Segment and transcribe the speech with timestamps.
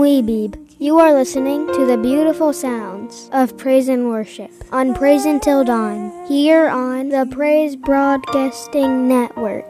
[0.00, 0.56] Weebebe.
[0.78, 6.26] You are listening to the beautiful sounds of praise and worship on Praise Until Dawn
[6.26, 9.69] here on the Praise Broadcasting Network.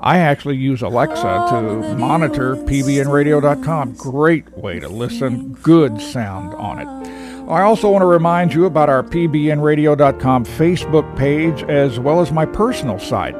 [0.00, 3.94] I actually use Alexa to monitor pbnradio.com.
[3.94, 6.86] Great way to listen, good sound on it.
[7.50, 12.44] I also want to remind you about our pbnradio.com Facebook page as well as my
[12.44, 13.34] personal site.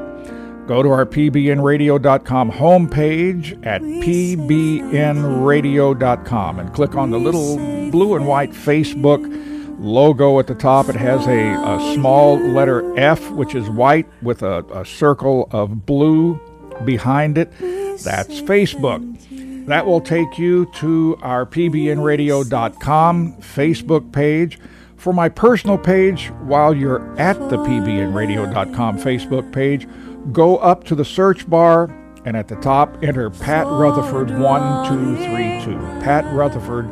[0.66, 7.56] Go to our pbnradio.com homepage at pbnradio.com and click on the little
[7.90, 9.46] blue and white Facebook
[9.78, 10.88] logo at the top.
[10.88, 15.86] It has a, a small letter F, which is white with a, a circle of
[15.86, 16.40] blue
[16.84, 17.50] behind it.
[17.59, 19.66] That's Facebook.
[19.66, 24.59] That will take you to our pbnradio.com Facebook page.
[24.97, 29.87] For my personal page, while you're at the pbnradio.com Facebook page,
[30.33, 31.94] go up to the search bar
[32.25, 35.77] and at the top enter Pat Rutherford 1232.
[36.03, 36.88] Pat Rutherford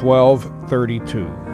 [0.00, 1.47] 1232.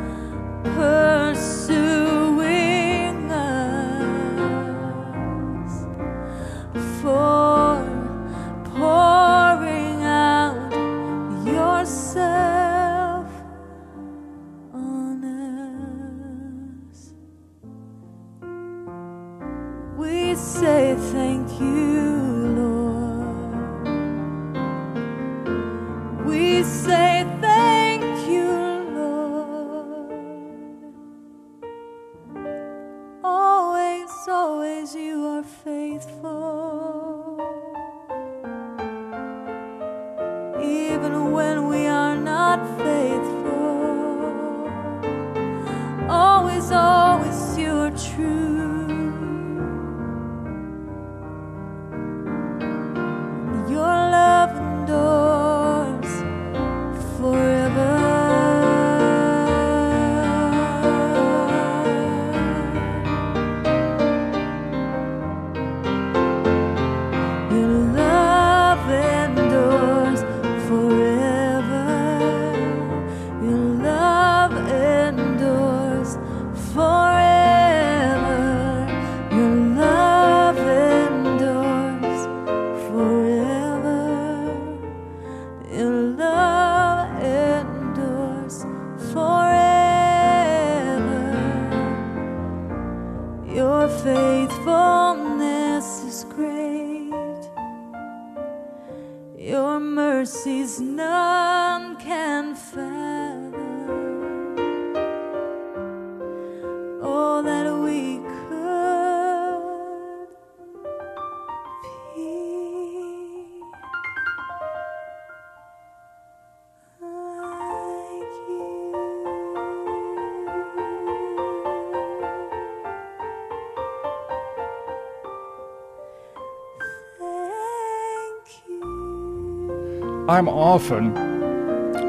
[130.35, 131.15] I'm often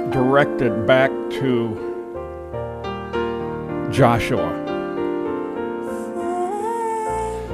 [0.10, 1.77] directed back to
[3.92, 4.50] Joshua.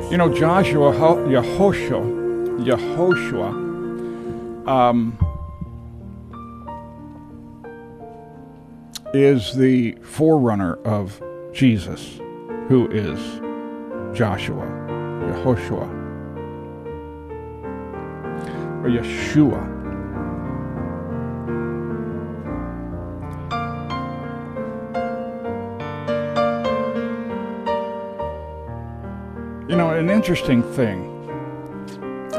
[0.09, 3.50] You know, Joshua, Yehoshua, Yehoshua,
[4.65, 5.18] um,
[9.13, 11.21] is the forerunner of
[11.51, 12.18] Jesus,
[12.69, 13.19] who is
[14.18, 14.65] Joshua,
[15.27, 15.89] Yehoshua,
[18.85, 19.81] or Yeshua.
[29.81, 31.07] Know, an interesting thing.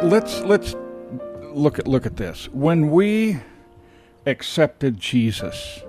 [0.01, 0.77] Let's let's
[1.53, 2.49] look at look at this.
[2.53, 3.41] When we
[4.27, 5.83] accepted Jesus,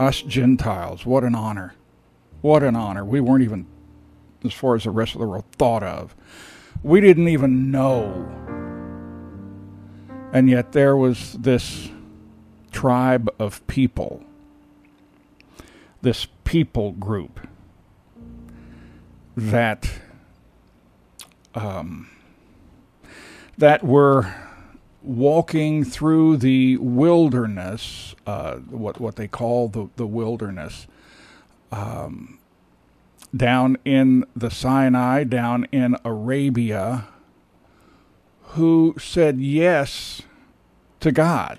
[0.00, 1.74] us Gentiles, what an honor.
[2.40, 3.04] What an honor.
[3.04, 3.66] We weren't even
[4.42, 6.16] as far as the rest of the world thought of.
[6.82, 8.26] We didn't even know.
[10.32, 11.90] And yet there was this
[12.70, 14.24] tribe of people,
[16.00, 17.46] this people group
[19.38, 19.88] that
[21.54, 22.08] um,
[23.56, 24.34] that were
[25.02, 30.86] walking through the wilderness, uh, what what they call the the wilderness,
[31.70, 32.38] um,
[33.36, 37.06] down in the Sinai, down in Arabia,
[38.42, 40.22] who said yes
[41.00, 41.58] to God,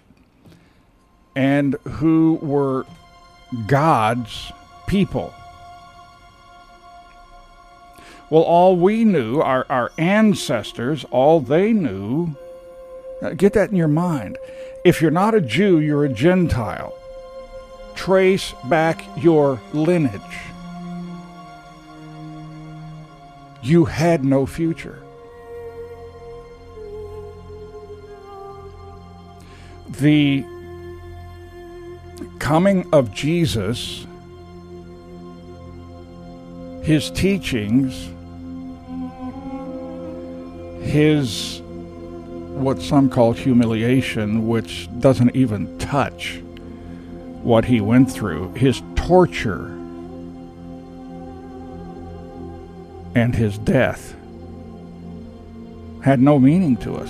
[1.35, 2.85] and who were
[3.67, 4.51] God's
[4.85, 5.33] people.
[8.29, 12.35] Well, all we knew, our, our ancestors, all they knew,
[13.35, 14.37] get that in your mind.
[14.83, 16.95] If you're not a Jew, you're a Gentile.
[17.95, 20.21] Trace back your lineage.
[23.63, 25.01] You had no future.
[29.89, 30.45] The
[32.37, 34.05] coming of Jesus,
[36.83, 38.11] his teachings,
[40.81, 41.61] his
[42.59, 46.41] what some call humiliation, which doesn't even touch
[47.41, 49.67] what he went through, his torture
[53.15, 54.15] and his death
[56.03, 57.09] had no meaning to us.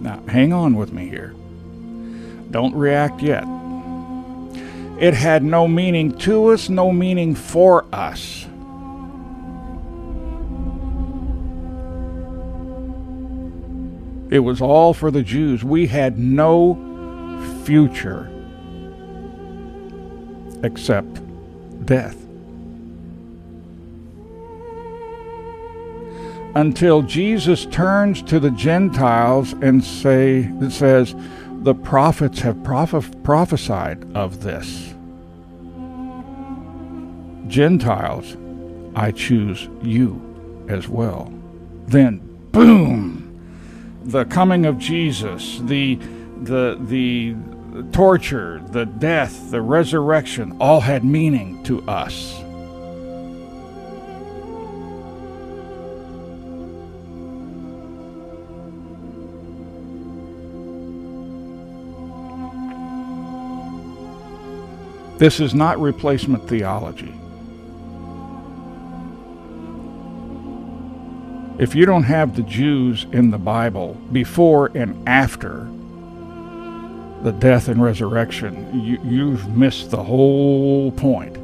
[0.00, 1.34] Now, hang on with me here.
[2.50, 3.44] Don't react yet.
[4.98, 8.46] It had no meaning to us, no meaning for us.
[14.30, 15.62] It was all for the Jews.
[15.62, 16.74] We had no
[17.64, 18.30] future
[20.62, 21.20] except
[21.84, 22.16] death.
[26.54, 31.14] Until Jesus turns to the Gentiles and say says,
[31.62, 34.85] the prophets have proph- prophesied of this.
[37.48, 38.36] Gentiles,
[38.94, 41.32] I choose you as well.
[41.86, 42.20] Then,
[42.52, 45.96] boom, the coming of Jesus, the
[46.42, 47.36] the the
[47.92, 52.42] torture, the death, the resurrection, all had meaning to us.
[65.18, 67.14] This is not replacement theology.
[71.58, 75.66] If you don't have the Jews in the Bible before and after
[77.22, 81.38] the death and resurrection, you, you've missed the whole point.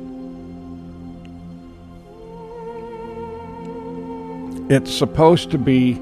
[4.71, 5.99] It's supposed to be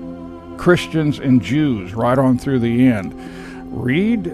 [0.56, 3.14] Christians and Jews right on through the end.
[3.72, 4.32] Read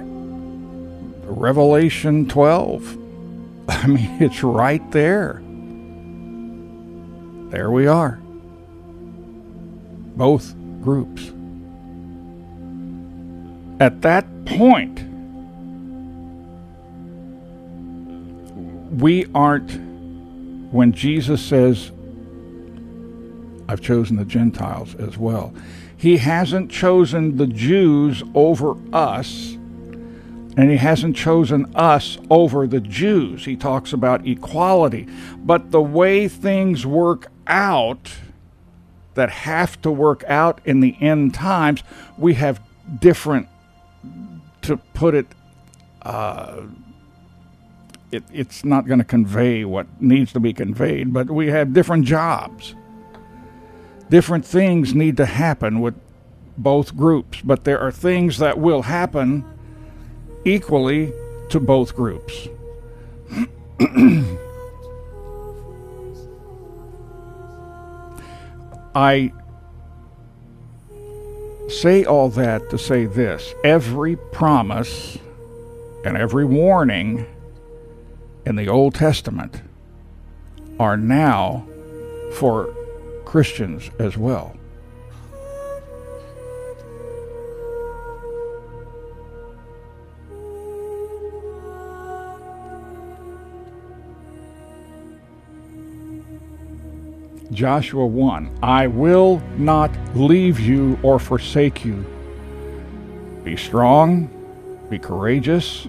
[1.25, 2.99] Revelation 12.
[3.69, 5.43] I mean, it's right there.
[7.51, 8.21] There we are.
[10.17, 11.33] Both groups.
[13.79, 15.01] At that point,
[19.01, 19.73] we aren't,
[20.73, 21.93] when Jesus says,
[23.69, 25.53] I've chosen the Gentiles as well,
[25.97, 29.57] he hasn't chosen the Jews over us
[30.57, 33.45] and he hasn't chosen us over the Jews.
[33.45, 35.07] He talks about equality.
[35.39, 38.11] But the way things work out,
[39.17, 41.83] that have to work out in the end times,
[42.17, 42.61] we have
[43.01, 43.49] different,
[44.63, 45.27] to put it,
[46.03, 46.63] uh,
[48.13, 52.05] it it's not going to convey what needs to be conveyed, but we have different
[52.05, 52.75] jobs.
[54.09, 55.95] Different things need to happen with
[56.57, 59.45] both groups, but there are things that will happen
[60.45, 61.13] equally
[61.49, 62.49] to both groups.
[68.97, 69.31] I
[71.69, 75.19] say all that to say this every promise
[76.03, 77.27] and every warning
[78.47, 79.61] in the Old Testament
[80.81, 81.67] are now
[82.37, 82.75] for
[83.27, 84.56] Christians as well.
[97.53, 102.05] Joshua 1 I will not leave you or forsake you.
[103.45, 104.29] Be strong,
[104.91, 105.87] be courageous,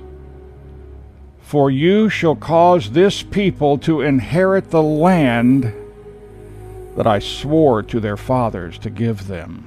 [1.42, 5.74] for you shall cause this people to inherit the land
[6.96, 9.64] that I swore to their fathers to give them.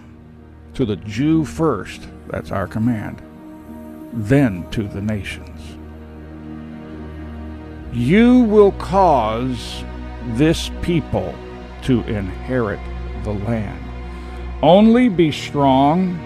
[0.75, 3.23] To the Jew first, that's our command,
[4.12, 5.76] then to the nations.
[7.92, 9.85] You will cause
[10.35, 11.35] this people
[11.82, 12.80] to inherit
[13.25, 13.84] the land.
[14.62, 16.18] Only be strong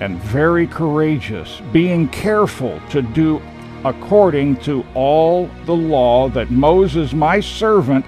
[0.00, 3.42] and very courageous, being careful to do
[3.84, 8.04] according to all the law that Moses, my servant,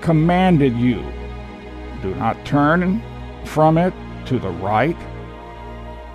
[0.00, 1.04] commanded you.
[2.02, 3.02] Do not turn
[3.44, 3.94] from it
[4.26, 4.96] to the right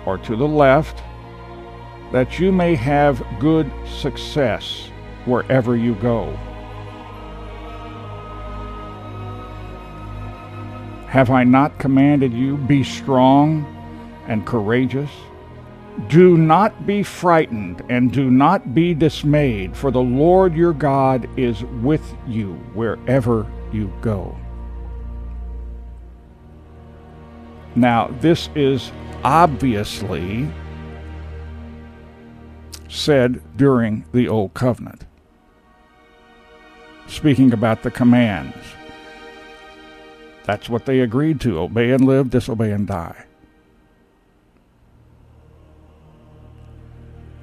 [0.06, 1.02] or to the left,
[2.12, 4.90] that you may have good success
[5.24, 6.36] wherever you go.
[11.10, 13.66] Have I not commanded you, be strong
[14.28, 15.10] and courageous?
[16.06, 21.64] Do not be frightened and do not be dismayed, for the Lord your God is
[21.82, 24.38] with you wherever you go.
[27.74, 28.92] Now, this is
[29.24, 30.48] obviously
[32.88, 35.06] said during the Old Covenant,
[37.08, 38.54] speaking about the commands.
[40.50, 43.24] That's what they agreed to obey and live, disobey and die.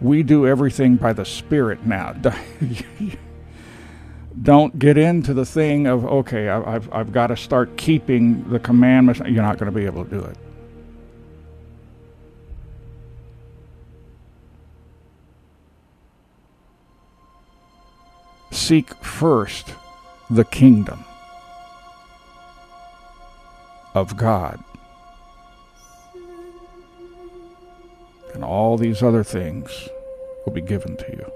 [0.01, 2.11] We do everything by the Spirit now.
[4.41, 9.21] Don't get into the thing of, okay, I've, I've got to start keeping the commandments.
[9.21, 10.37] You're not going to be able to do it.
[18.51, 19.73] Seek first
[20.29, 21.05] the kingdom
[24.01, 24.63] of God.
[28.33, 29.89] And all these other things
[30.45, 31.31] will be given to you.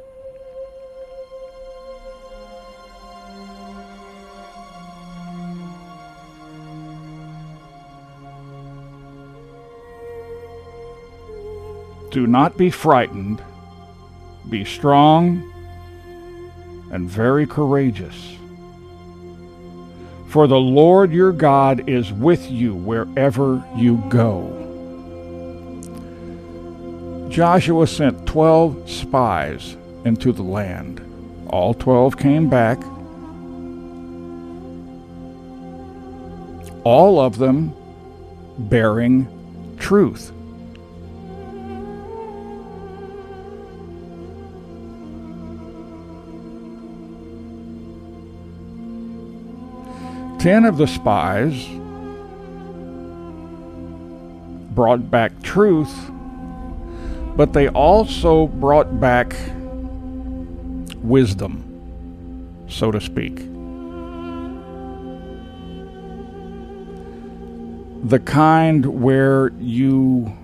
[12.11, 13.41] Do not be frightened.
[14.49, 15.47] Be strong
[16.91, 18.35] and very courageous.
[20.31, 24.47] For the Lord your God is with you wherever you go.
[27.29, 31.01] Joshua sent 12 spies into the land.
[31.49, 32.77] All 12 came back.
[36.85, 37.73] All of them
[38.57, 39.27] bearing
[39.79, 40.31] truth.
[50.41, 51.67] Ten of the spies
[54.73, 55.93] brought back truth,
[57.35, 59.35] but they also brought back
[61.03, 63.35] wisdom, so to speak.
[68.09, 70.35] The kind where you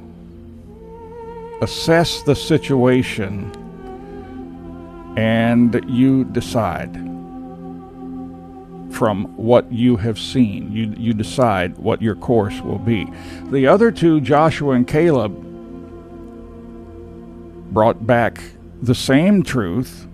[1.63, 3.51] assess the situation
[5.17, 7.06] and you decide
[8.97, 10.71] from what you have seen.
[10.71, 13.07] You, you decide what your course will be.
[13.51, 15.35] The other two, Joshua and Caleb,
[17.71, 18.41] brought back
[18.81, 20.07] the same truth,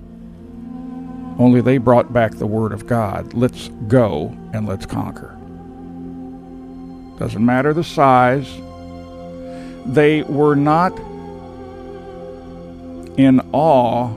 [1.39, 3.33] only they brought back the Word of God.
[3.33, 5.29] Let's go and let's conquer.
[7.19, 8.53] Doesn't matter the size.
[9.85, 10.91] They were not
[13.17, 14.13] in awe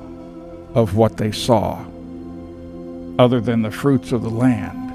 [0.74, 1.86] of what they saw
[3.18, 4.92] other than the fruits of the land.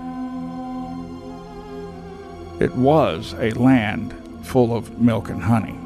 [2.61, 4.13] It was a land
[4.43, 5.79] full of milk and honey.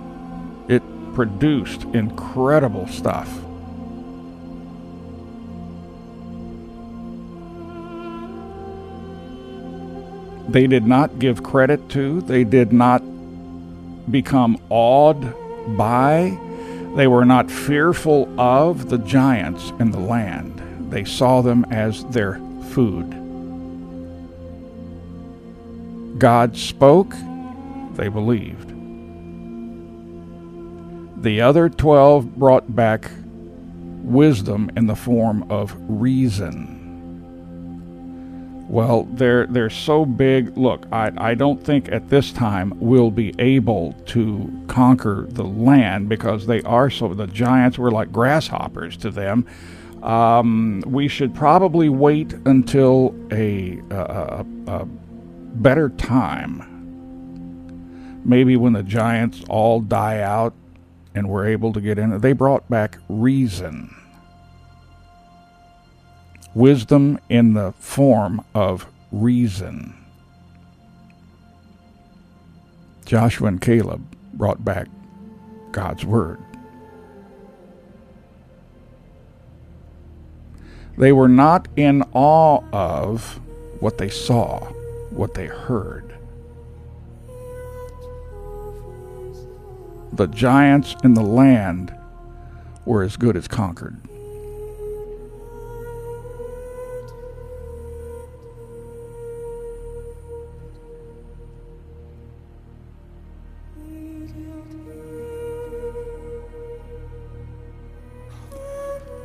[0.67, 3.29] It produced incredible stuff.
[10.49, 13.01] They did not give credit to, they did not
[14.11, 15.33] become awed
[15.77, 16.37] by,
[16.95, 20.61] they were not fearful of the giants in the land.
[20.89, 22.35] They saw them as their
[22.69, 23.09] food.
[26.19, 27.13] God spoke,
[27.95, 28.71] they believed.
[31.21, 33.09] The other 12 brought back
[34.03, 36.75] wisdom in the form of reason.
[38.67, 40.57] Well, they're they're so big.
[40.57, 46.09] Look, I, I don't think at this time we'll be able to conquer the land
[46.09, 47.13] because they are so.
[47.13, 49.45] The giants were like grasshoppers to them.
[50.05, 56.71] Um, we should probably wait until a, a, a, a better time.
[58.23, 60.53] Maybe when the giants all die out
[61.15, 62.19] and we're able to get in.
[62.21, 63.95] They brought back reason
[66.55, 69.93] wisdom in the form of reason.
[73.05, 74.87] Joshua and Caleb brought back
[75.71, 76.39] God's Word.
[80.97, 83.39] They were not in awe of
[83.79, 84.59] what they saw,
[85.09, 86.15] what they heard.
[90.13, 91.93] The giants in the land
[92.85, 93.97] were as good as conquered.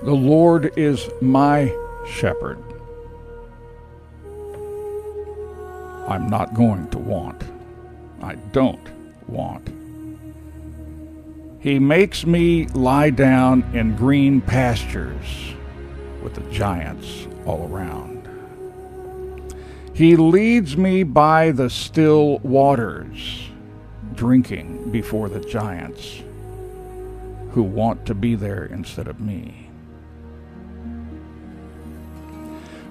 [0.03, 2.59] The Lord is my shepherd.
[6.09, 7.45] I'm not going to want.
[8.23, 8.81] I don't
[9.29, 9.69] want.
[11.61, 15.55] He makes me lie down in green pastures
[16.23, 18.27] with the giants all around.
[19.93, 23.51] He leads me by the still waters,
[24.15, 26.23] drinking before the giants
[27.51, 29.60] who want to be there instead of me.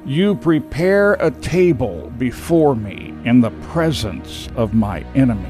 [0.10, 5.46] You prepare a table before me in the presence of my enemies.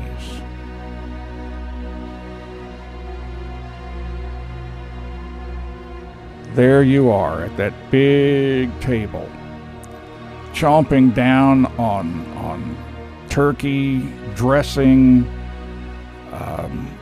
[6.55, 9.29] There you are at that big table,
[10.51, 12.77] chomping down on, on
[13.29, 13.99] turkey,
[14.35, 15.25] dressing,
[16.33, 16.98] um,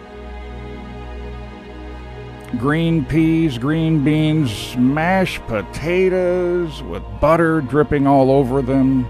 [2.58, 9.08] green peas, green beans, mashed potatoes with butter dripping all over them,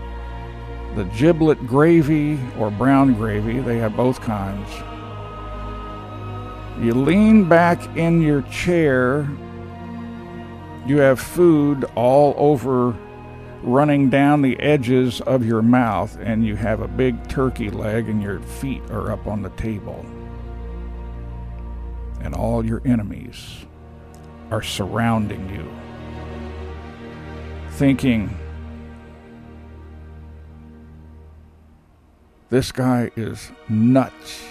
[0.95, 4.69] the giblet gravy or brown gravy, they have both kinds.
[6.83, 9.29] You lean back in your chair.
[10.87, 12.95] You have food all over
[13.61, 18.21] running down the edges of your mouth, and you have a big turkey leg, and
[18.21, 20.05] your feet are up on the table
[22.27, 23.65] and all your enemies
[24.51, 25.65] are surrounding you,
[27.77, 28.37] thinking,
[32.49, 34.43] this guy is nuts.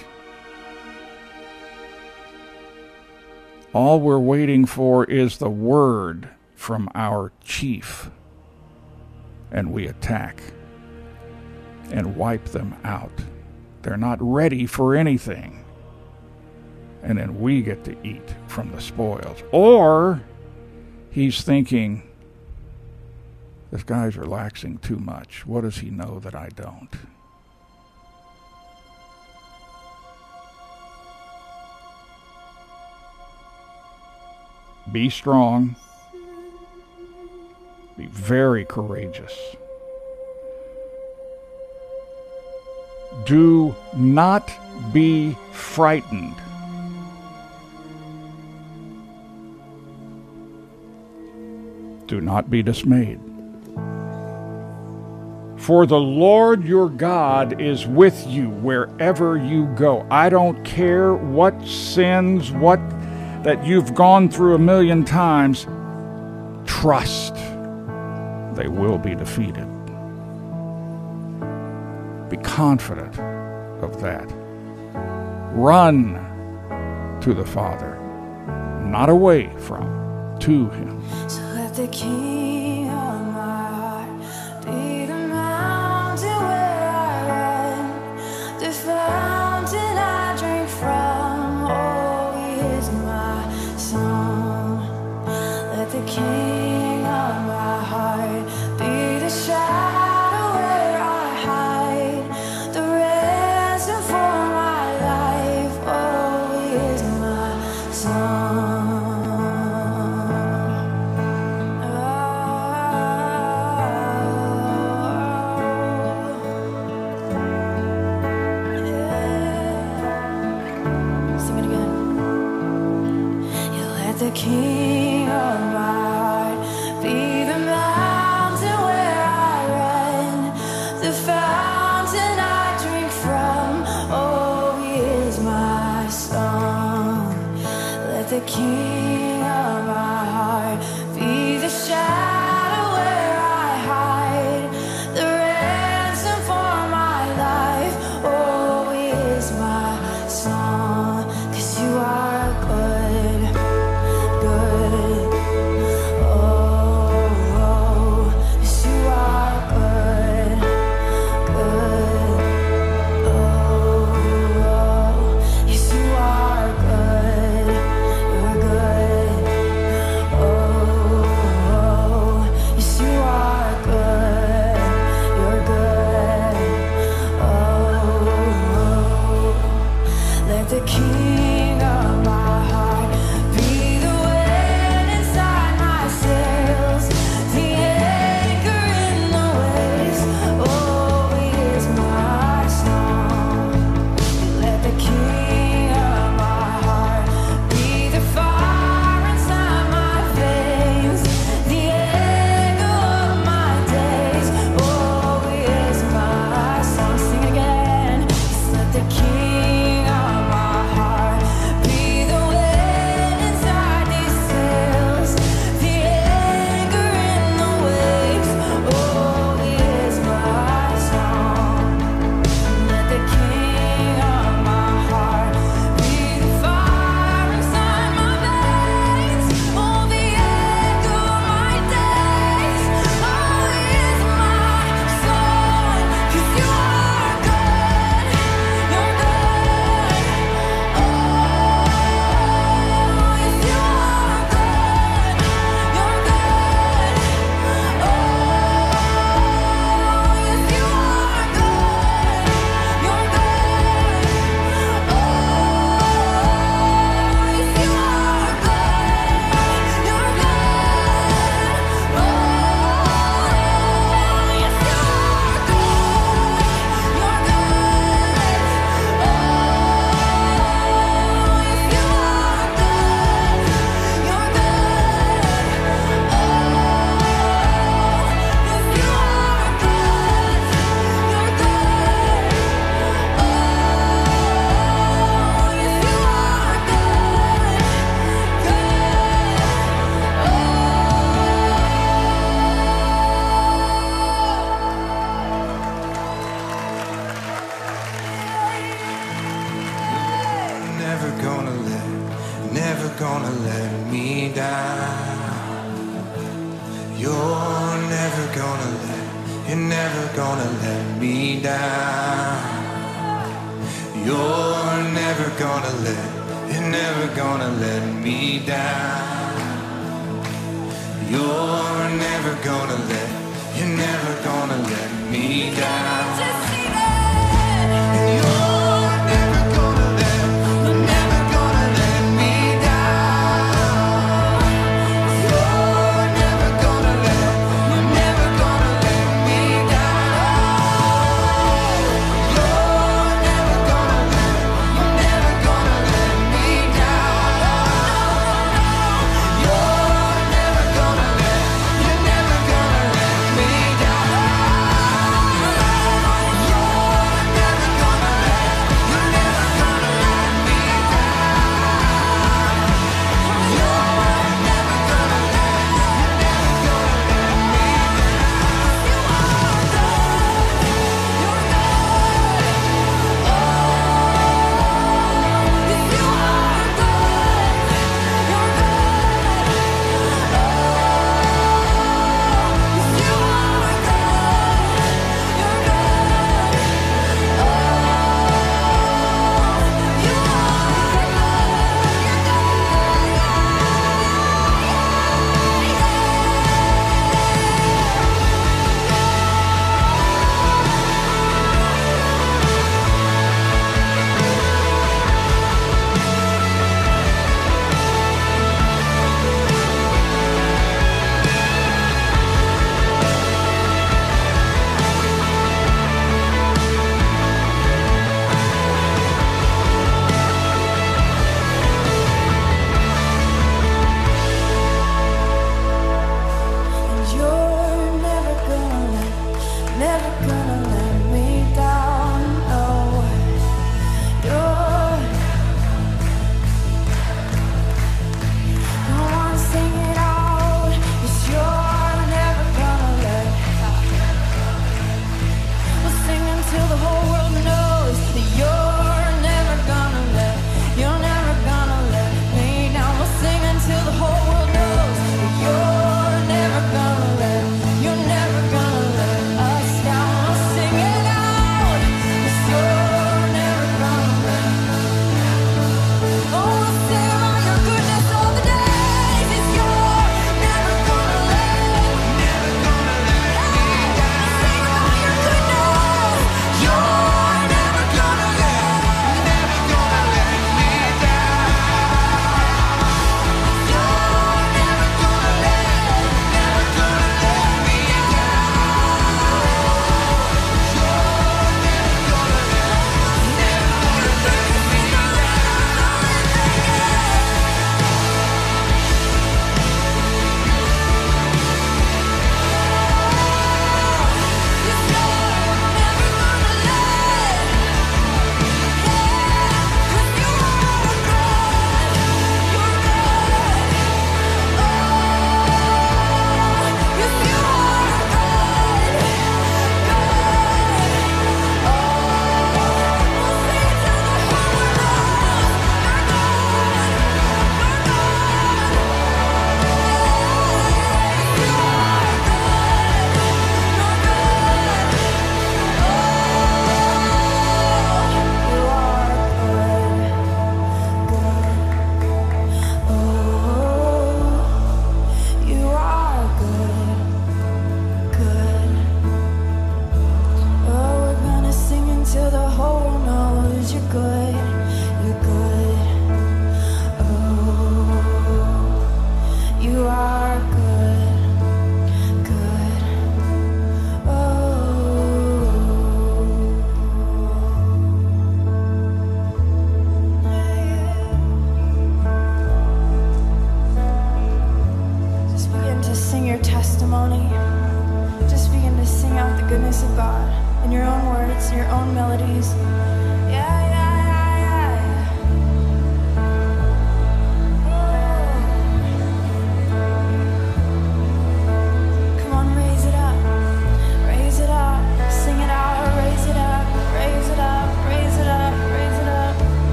[3.75, 8.11] All we're waiting for is the word from our chief,
[9.53, 10.43] and we attack
[11.91, 13.13] and wipe them out.
[13.83, 15.56] They're not ready for anything
[17.07, 19.41] and then we get to eat from the spoils.
[19.53, 20.21] Or
[21.09, 22.03] he's thinking,
[23.71, 25.47] this guy's relaxing too much.
[25.47, 26.91] What does he know that I don't?
[34.91, 35.77] Be strong.
[37.97, 39.35] Be very courageous.
[43.25, 44.51] Do not
[44.93, 46.35] be frightened.
[52.07, 53.21] Do not be dismayed.
[55.57, 60.07] For the Lord your God is with you wherever you go.
[60.11, 62.79] I don't care what sins, what
[63.43, 65.67] that you've gone through a million times.
[66.67, 67.35] Trust
[68.55, 69.67] they will be defeated.
[72.31, 73.19] Be confident
[73.83, 74.27] of that.
[75.53, 76.15] Run
[77.23, 77.97] to the Father,
[78.85, 81.46] not away from, to Him
[81.77, 82.46] the king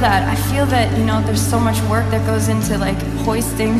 [0.00, 3.78] that i feel that you know there's so much work that goes into like hoisting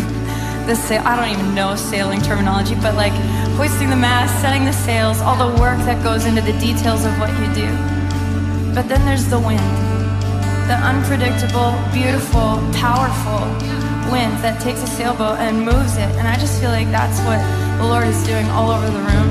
[0.67, 3.13] the sail i don't even know sailing terminology but like
[3.61, 7.13] hoisting the mast setting the sails all the work that goes into the details of
[7.21, 7.69] what you do.
[8.73, 9.61] But then there's the wind.
[10.65, 13.45] The unpredictable beautiful powerful
[14.09, 16.09] wind that takes a sailboat and moves it.
[16.17, 17.37] And i just feel like that's what
[17.77, 19.29] the lord is doing all over the room.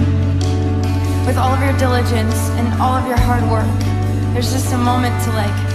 [1.25, 3.73] With all of your diligence and all of your hard work,
[4.37, 5.68] there's just a moment to like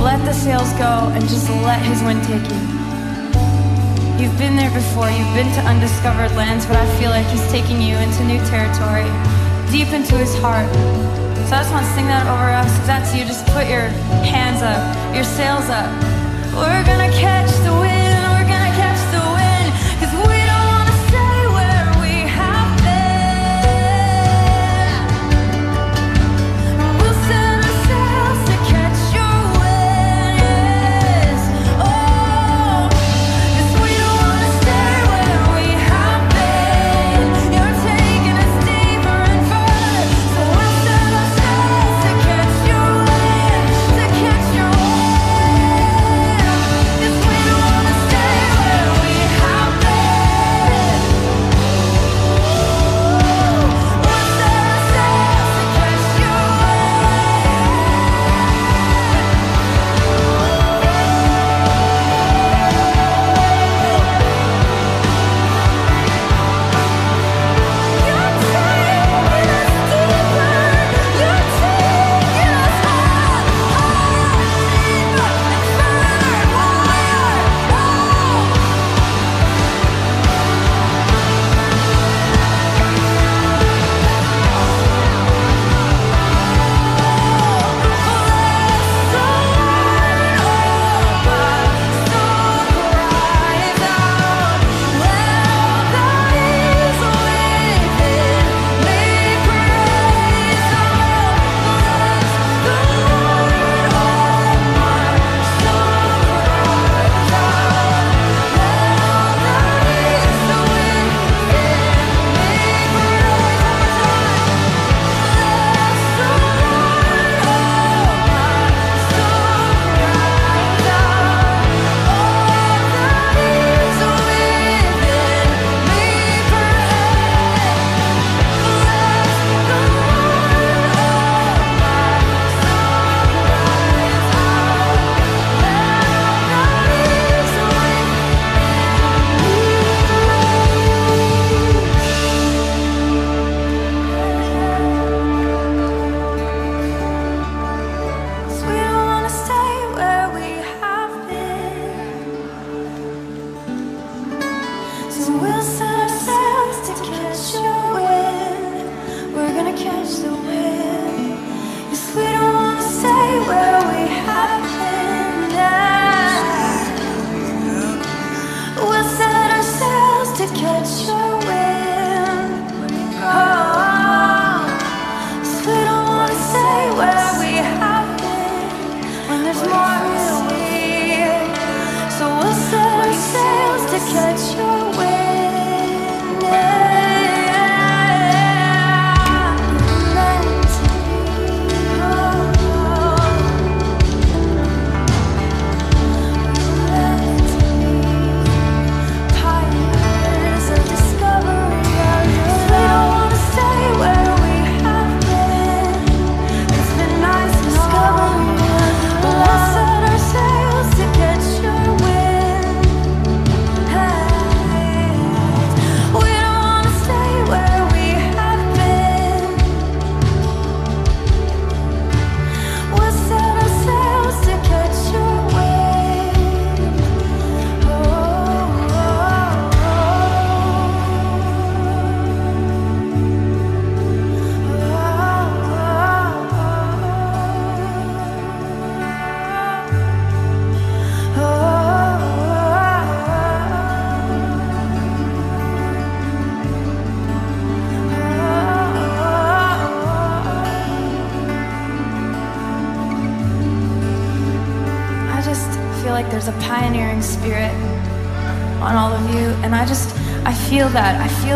[0.00, 2.60] let the sails go and just let his wind take you.
[4.16, 7.80] You've been there before, you've been to undiscovered lands, but I feel like he's taking
[7.80, 9.08] you into new territory,
[9.70, 10.68] deep into his heart.
[11.48, 12.72] So I just want to sing that over us.
[12.80, 13.92] If that's you, just put your
[14.24, 14.80] hands up,
[15.14, 15.90] your sails up.
[16.56, 17.89] We're gonna catch the wind,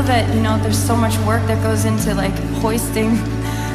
[0.06, 0.32] that.
[0.34, 3.16] You know, there's so much work that goes into like hoisting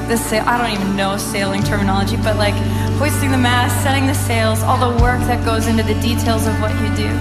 [0.10, 0.44] the sail.
[0.46, 2.56] I don't even know sailing terminology, but like
[2.98, 6.54] hoisting the mast, setting the sails, all the work that goes into the details of
[6.62, 7.12] what you do.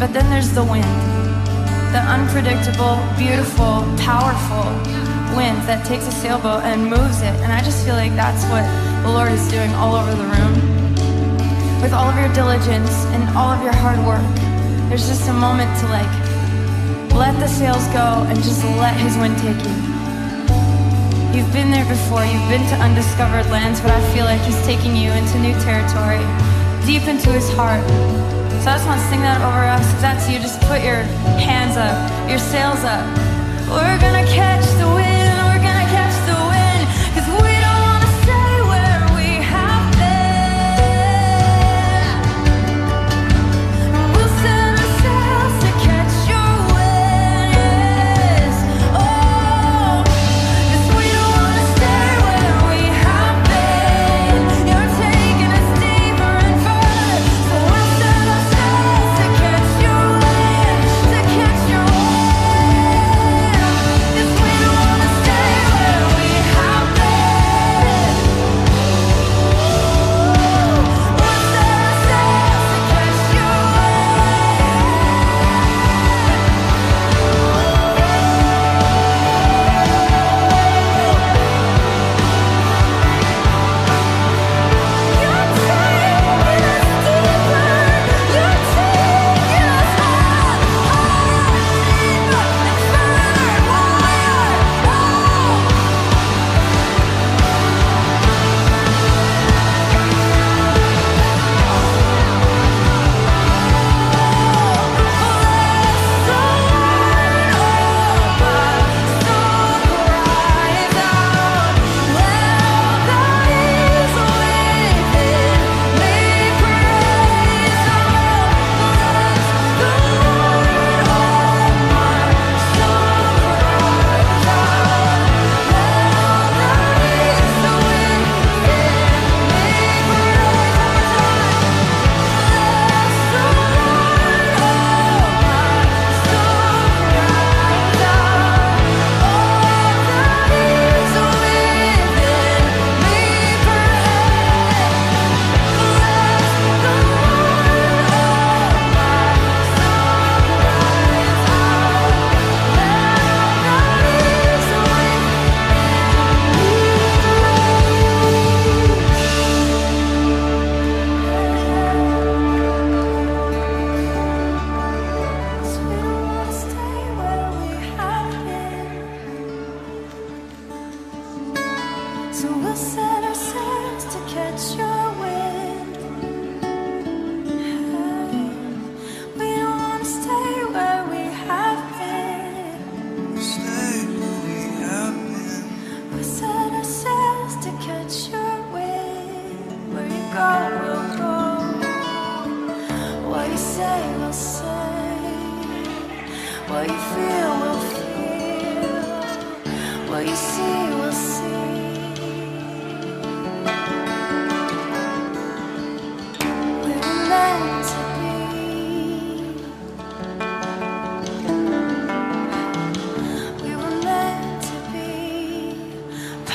[0.00, 0.88] But then there's the wind,
[1.92, 4.66] the unpredictable, beautiful, powerful
[5.36, 7.34] wind that takes a sailboat and moves it.
[7.44, 8.64] And I just feel like that's what
[9.04, 10.54] the Lord is doing all over the room.
[11.80, 14.24] With all of your diligence and all of your hard work,
[14.88, 16.31] there's just a moment to like
[17.14, 19.76] let the sails go and just let His wind take you.
[21.32, 24.96] You've been there before, you've been to undiscovered lands, but I feel like He's taking
[24.96, 26.24] you into new territory,
[26.86, 27.84] deep into His heart.
[28.62, 29.82] So I just want to sing that over us.
[29.92, 31.02] If that's you, just put your
[31.42, 31.98] hands up,
[32.30, 33.02] your sails up.
[33.66, 35.01] We're gonna catch the wind,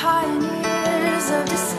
[0.08, 1.77] pioneers of discovery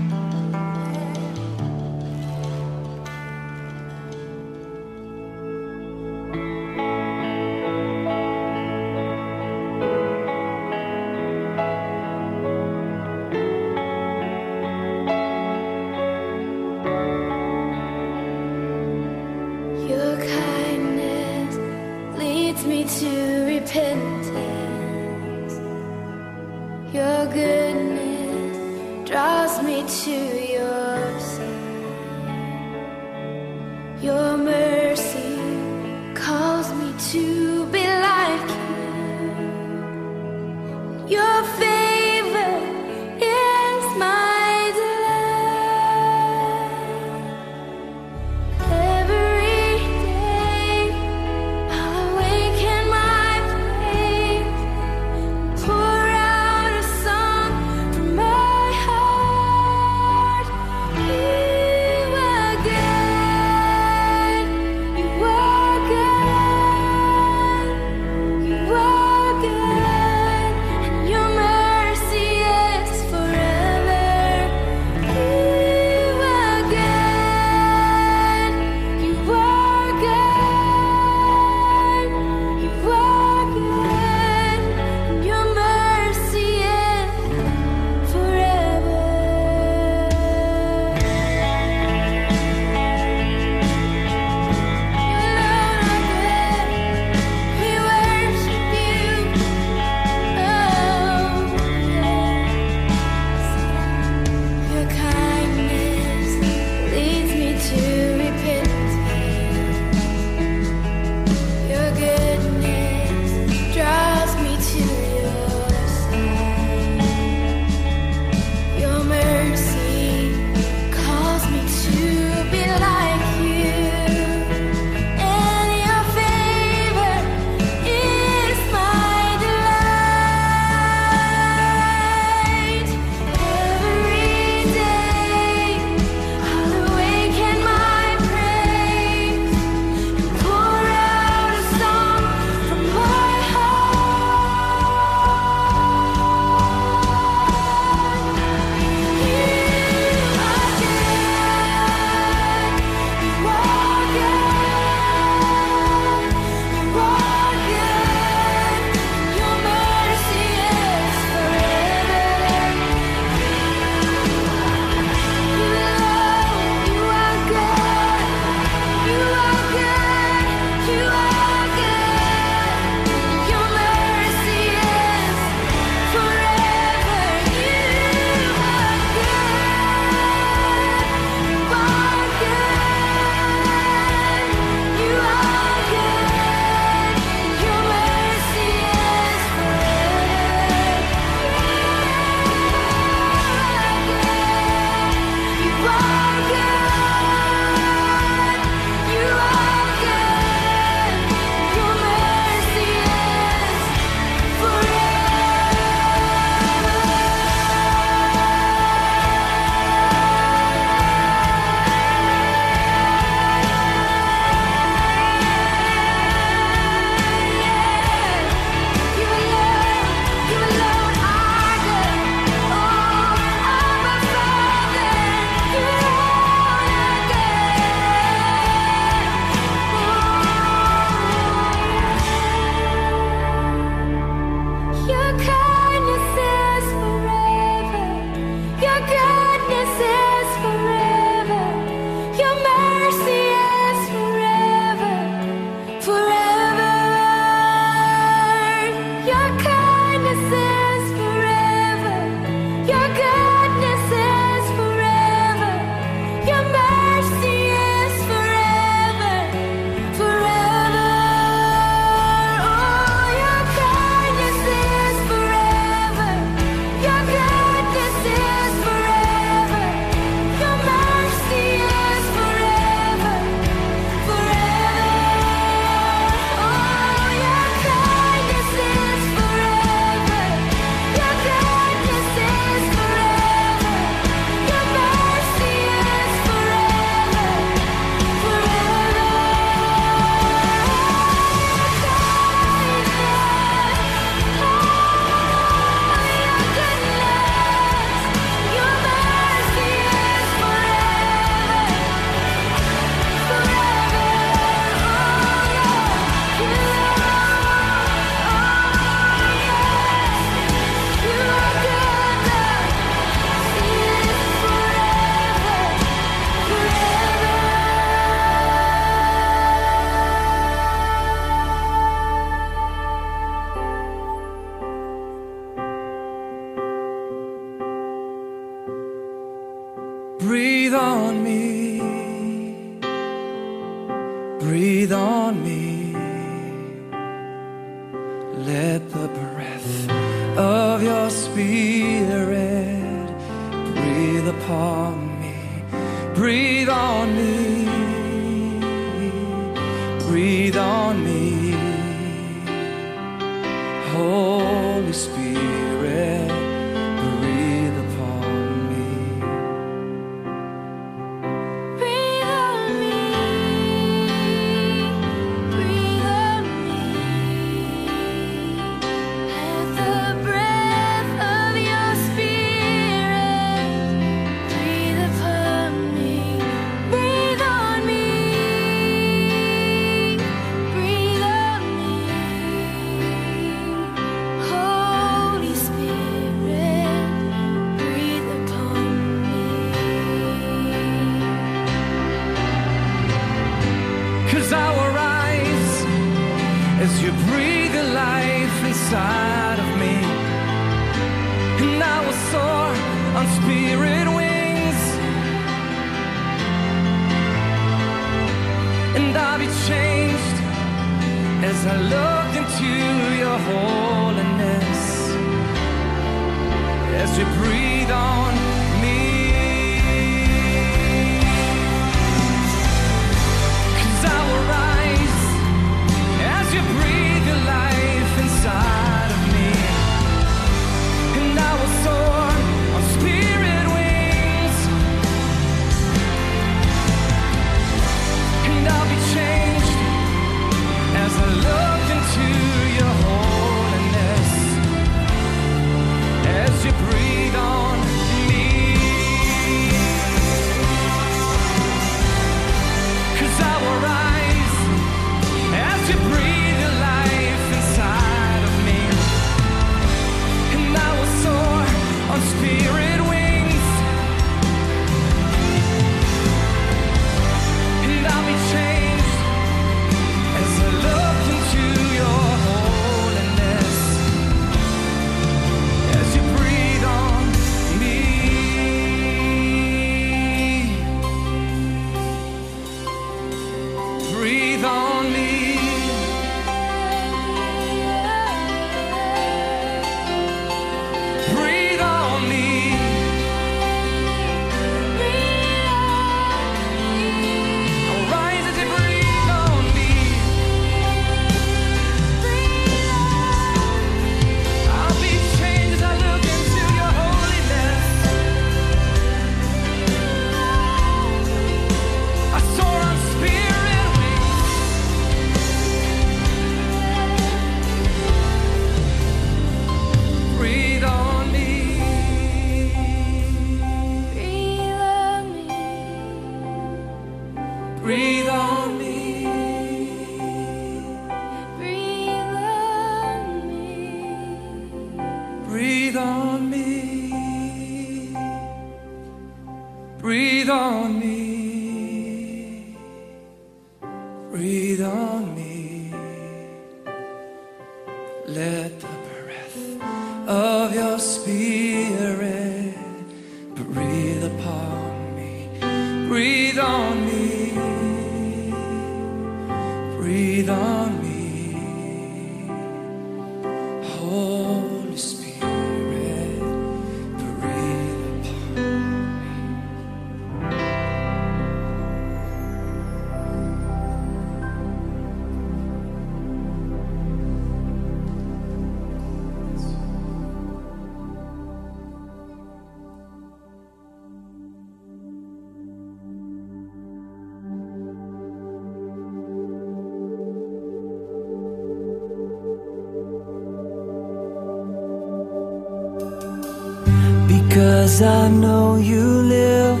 [598.16, 600.00] Cause I know you live.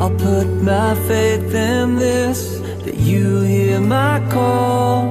[0.00, 5.04] I'll put my faith in this That you hear my call.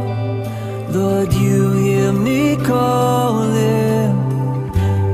[0.89, 4.12] Lord, you hear me calling.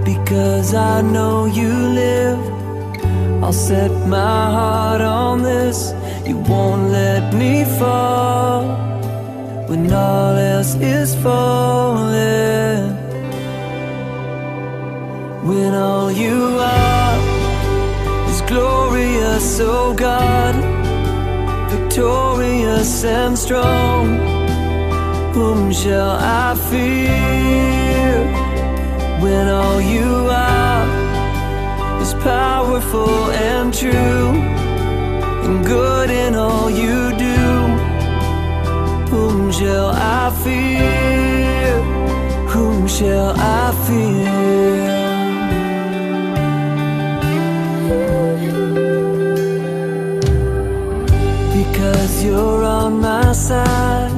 [0.04, 1.72] Because I know you
[2.02, 2.40] live.
[3.44, 5.94] I'll set my heart on this.
[6.26, 8.64] You won't let me fall
[9.70, 11.57] When all else is falling.
[23.08, 24.20] And strong.
[25.34, 26.47] Whom shall I
[51.78, 54.12] Because you're on my side,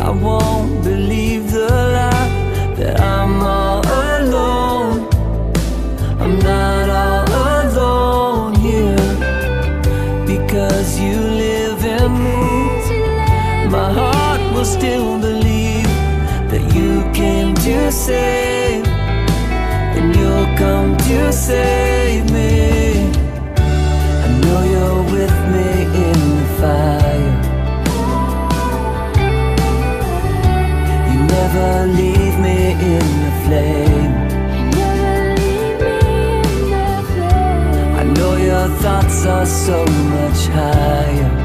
[0.00, 3.82] I won't believe the lie that I'm all
[4.16, 5.06] alone.
[6.18, 7.28] I'm not all
[7.68, 8.96] alone here.
[10.24, 15.92] Because you live in me, my heart will still believe
[16.48, 22.29] that you came to save, and you'll come to save
[39.26, 41.39] are so much higher.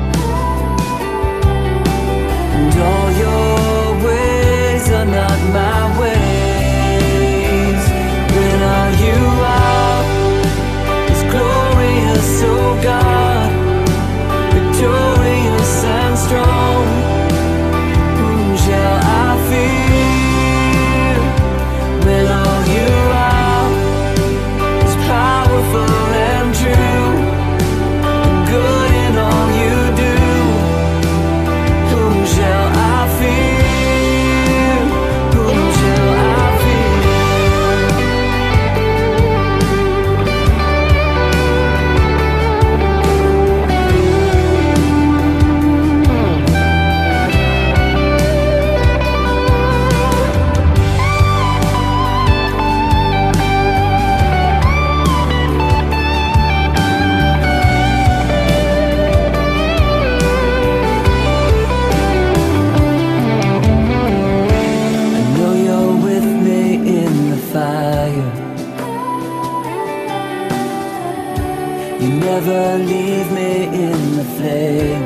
[72.46, 75.04] You never leave me in the flame.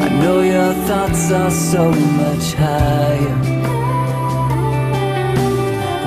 [0.00, 3.36] I know your thoughts are so much higher.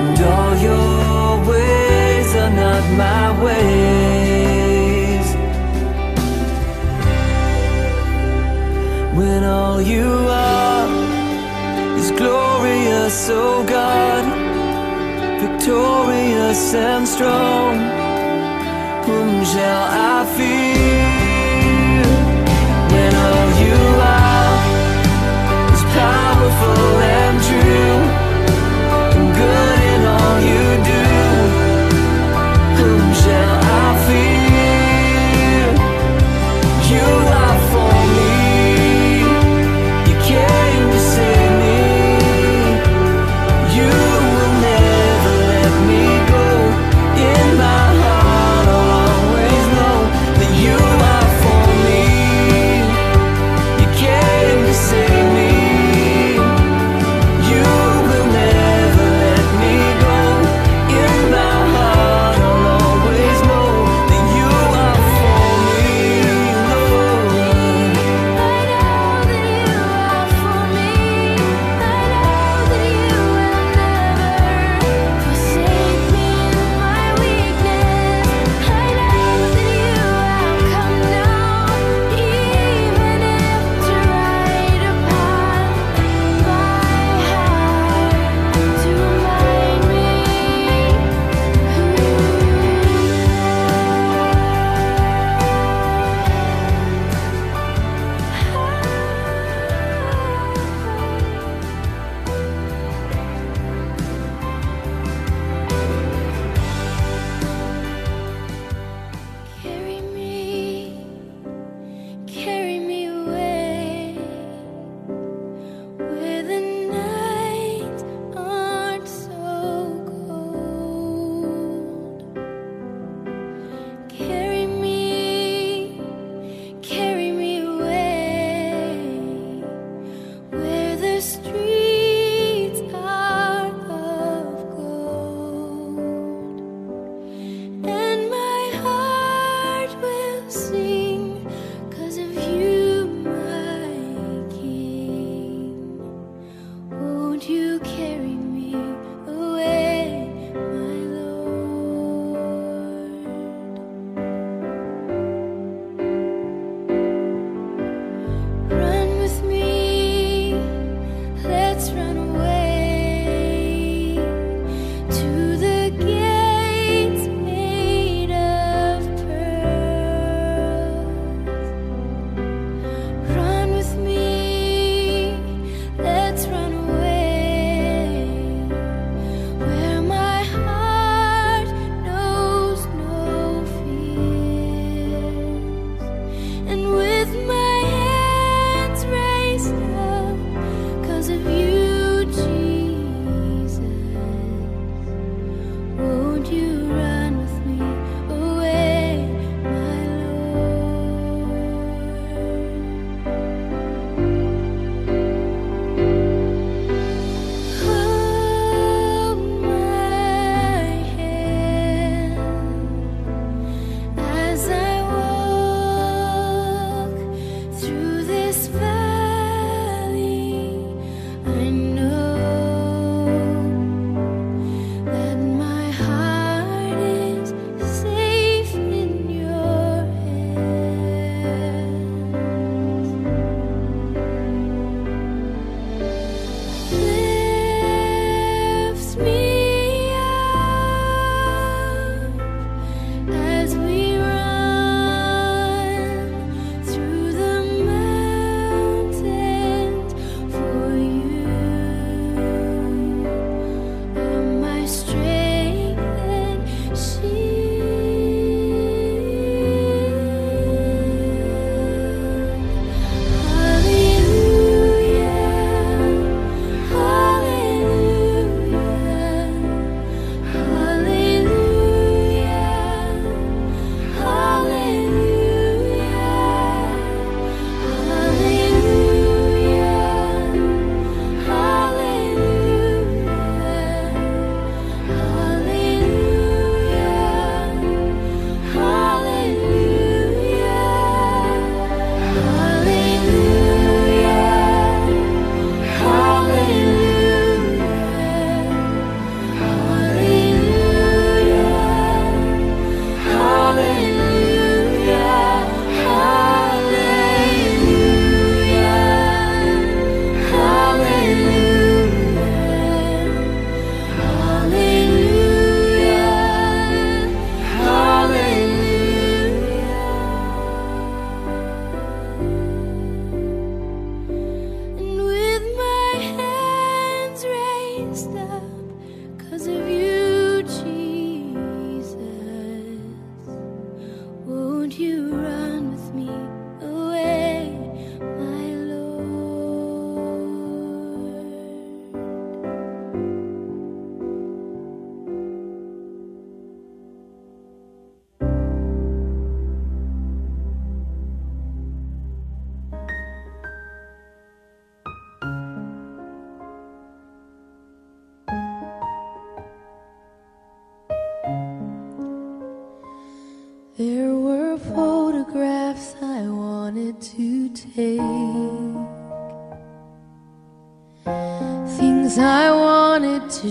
[0.00, 5.26] And all your ways are not my ways.
[9.14, 10.88] When all you are
[11.98, 14.31] is glorious, oh God,
[15.62, 17.76] victorious and strong.
[19.06, 22.02] Whom shall I fear?
[22.92, 23.80] When all you
[24.18, 24.58] are
[25.72, 28.11] is powerful and true,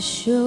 [0.02, 0.41] show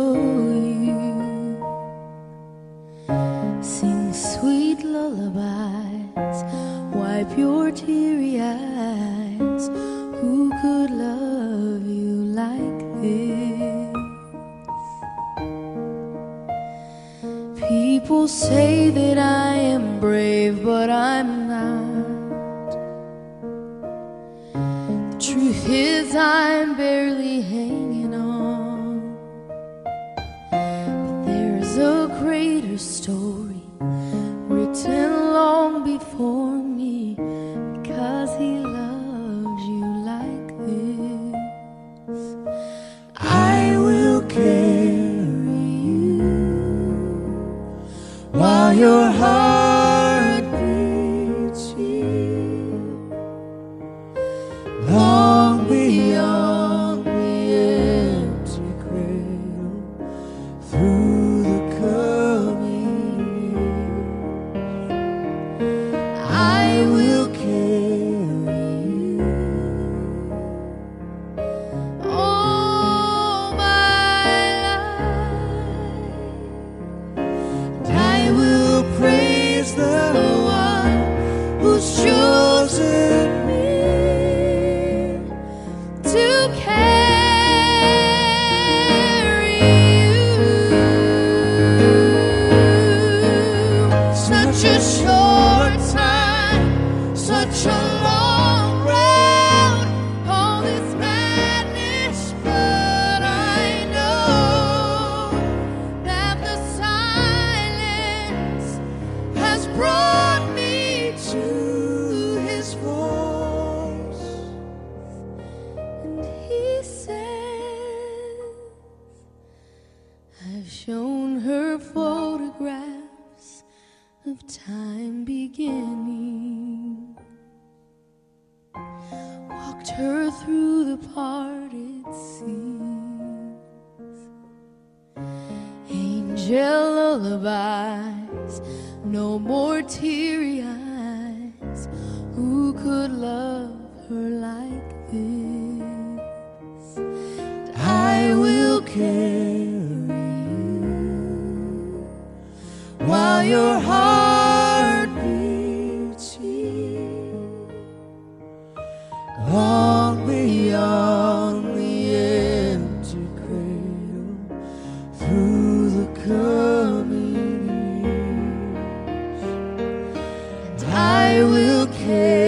[170.97, 172.44] I will carry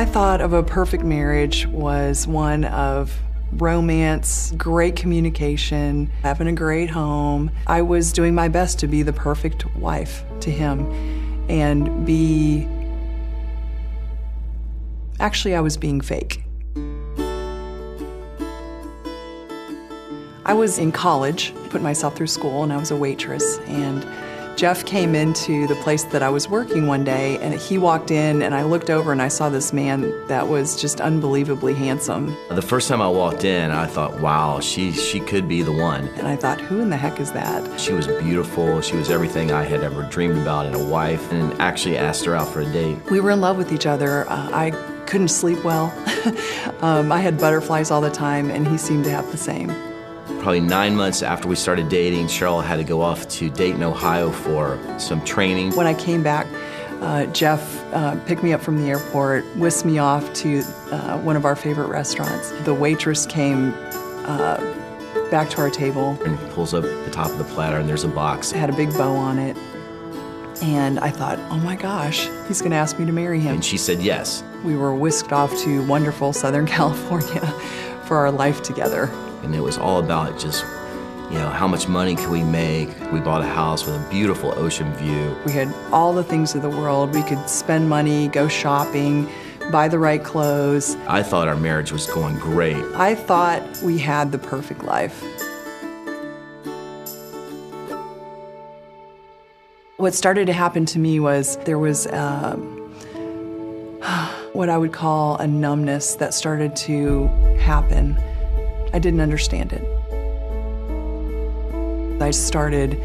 [0.00, 3.14] My thought of a perfect marriage was one of
[3.52, 7.50] romance, great communication, having a great home.
[7.66, 10.90] I was doing my best to be the perfect wife to him
[11.50, 12.66] and be.
[15.20, 16.44] Actually, I was being fake.
[20.46, 23.58] I was in college, put myself through school, and I was a waitress.
[23.66, 24.06] And
[24.60, 28.42] Jeff came into the place that I was working one day, and he walked in,
[28.42, 32.36] and I looked over and I saw this man that was just unbelievably handsome.
[32.50, 36.08] The first time I walked in, I thought, wow, she, she could be the one.
[36.08, 37.80] And I thought, who in the heck is that?
[37.80, 38.82] She was beautiful.
[38.82, 42.36] She was everything I had ever dreamed about in a wife, and actually asked her
[42.36, 42.98] out for a date.
[43.10, 44.28] We were in love with each other.
[44.28, 44.72] Uh, I
[45.06, 45.86] couldn't sleep well.
[46.82, 49.70] um, I had butterflies all the time, and he seemed to have the same.
[50.40, 54.32] Probably nine months after we started dating, Cheryl had to go off to Dayton, Ohio
[54.32, 55.76] for some training.
[55.76, 56.46] When I came back,
[57.02, 60.60] uh, Jeff uh, picked me up from the airport, whisked me off to
[60.92, 62.52] uh, one of our favorite restaurants.
[62.64, 63.74] The waitress came
[64.24, 64.56] uh,
[65.30, 68.08] back to our table, And pulls up the top of the platter, and there's a
[68.08, 68.52] box.
[68.52, 69.58] It had a big bow on it.
[70.62, 73.56] And I thought, oh my gosh, he's going to ask me to marry him.
[73.56, 74.42] And she said yes.
[74.64, 77.46] We were whisked off to wonderful Southern California
[78.06, 79.10] for our life together.
[79.42, 80.64] And it was all about just,
[81.30, 82.88] you know, how much money could we make?
[83.12, 85.36] We bought a house with a beautiful ocean view.
[85.46, 87.14] We had all the things of the world.
[87.14, 89.28] We could spend money, go shopping,
[89.70, 90.96] buy the right clothes.
[91.06, 92.82] I thought our marriage was going great.
[92.94, 95.24] I thought we had the perfect life.
[99.96, 102.62] What started to happen to me was there was um,
[104.54, 107.26] what I would call a numbness that started to
[107.58, 108.16] happen.
[108.92, 109.84] I didn't understand it.
[112.22, 113.00] I started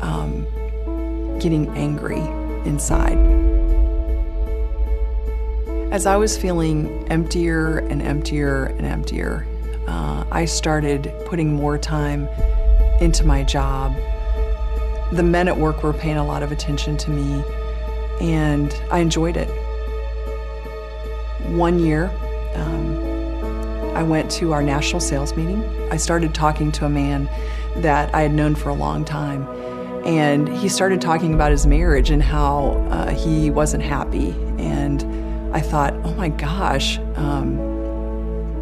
[0.00, 0.46] um,
[1.38, 2.20] getting angry
[2.68, 3.18] inside.
[5.90, 9.46] As I was feeling emptier and emptier and emptier,
[9.86, 12.28] uh, I started putting more time
[13.00, 13.94] into my job.
[15.12, 17.42] The men at work were paying a lot of attention to me,
[18.20, 19.48] and I enjoyed it.
[21.48, 22.10] One year,
[22.54, 23.07] um,
[23.98, 25.64] I went to our national sales meeting.
[25.90, 27.28] I started talking to a man
[27.78, 29.44] that I had known for a long time.
[30.06, 34.30] And he started talking about his marriage and how uh, he wasn't happy.
[34.56, 35.02] And
[35.52, 37.56] I thought, oh my gosh, um,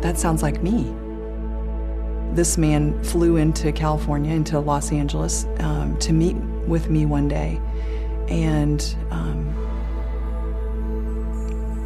[0.00, 0.90] that sounds like me.
[2.34, 6.36] This man flew into California, into Los Angeles, um, to meet
[6.66, 7.60] with me one day.
[8.28, 9.52] And um,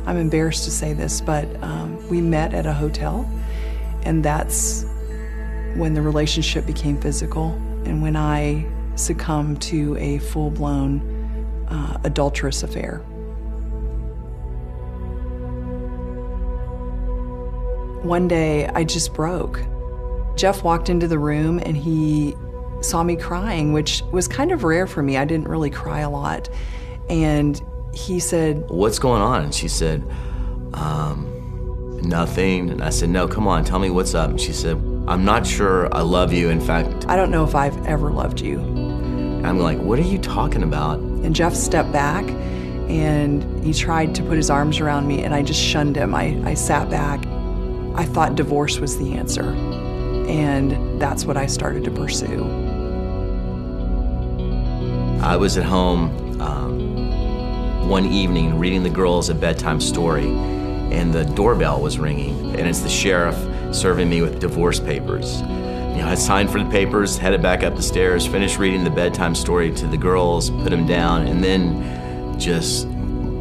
[0.06, 3.28] I'm embarrassed to say this, but um, we met at a hotel,
[4.02, 4.84] and that's
[5.74, 7.52] when the relationship became physical
[7.84, 8.66] and when I
[8.96, 11.00] succumbed to a full blown
[11.68, 12.98] uh, adulterous affair.
[18.02, 19.62] One day I just broke.
[20.36, 22.34] Jeff walked into the room and he
[22.80, 25.16] saw me crying, which was kind of rare for me.
[25.16, 26.48] I didn't really cry a lot.
[27.08, 27.60] And
[27.92, 29.44] he said, What's going on?
[29.44, 30.02] And she said,
[30.74, 31.29] um,
[32.02, 32.70] Nothing.
[32.70, 34.30] And I said, No, come on, tell me what's up.
[34.30, 36.50] And she said, I'm not sure I love you.
[36.50, 38.60] In fact, I don't know if I've ever loved you.
[38.60, 40.98] I'm like, What are you talking about?
[40.98, 42.24] And Jeff stepped back
[42.90, 46.12] and he tried to put his arms around me, and I just shunned him.
[46.12, 47.24] I, I sat back.
[47.94, 49.44] I thought divorce was the answer.
[49.44, 52.44] And that's what I started to pursue.
[55.22, 60.28] I was at home um, one evening reading the girls a bedtime story,
[60.90, 63.36] and the doorbell was ringing, and it's the sheriff
[63.74, 65.40] serving me with divorce papers.
[65.40, 68.90] You know, I signed for the papers, headed back up the stairs, finished reading the
[68.90, 72.88] bedtime story to the girls, put them down, and then just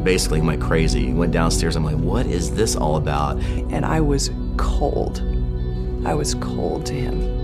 [0.03, 1.13] basically went crazy.
[1.13, 1.75] Went downstairs.
[1.75, 3.37] I'm like, what is this all about?
[3.71, 5.19] And I was cold.
[6.05, 7.39] I was cold to him.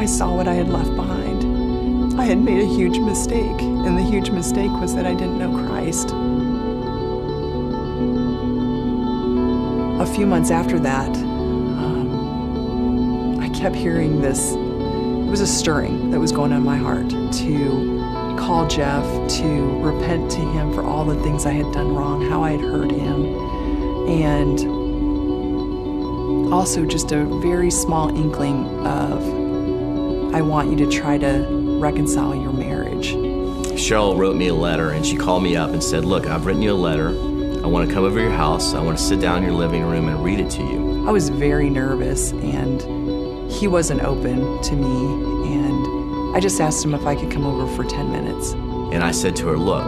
[0.00, 1.44] I saw what I had left behind.
[2.18, 5.52] I had made a huge mistake, and the huge mistake was that I didn't know
[5.66, 6.12] Christ.
[10.00, 12.08] A few months after that, um,
[13.42, 14.52] I kept hearing this.
[14.52, 19.80] It was a stirring that was going on in my heart to call Jeff, to
[19.82, 22.90] repent to him for all the things I had done wrong, how I had hurt
[22.90, 23.36] him,
[24.08, 24.60] and
[26.54, 29.49] also just a very small inkling of
[30.32, 31.46] I want you to try to
[31.80, 33.14] reconcile your marriage.
[33.74, 36.62] Cheryl wrote me a letter and she called me up and said, Look, I've written
[36.62, 37.08] you a letter.
[37.08, 38.72] I want to come over to your house.
[38.72, 41.08] I want to sit down in your living room and read it to you.
[41.08, 42.80] I was very nervous and
[43.50, 47.66] he wasn't open to me and I just asked him if I could come over
[47.74, 48.52] for 10 minutes.
[48.52, 49.84] And I said to her, Look,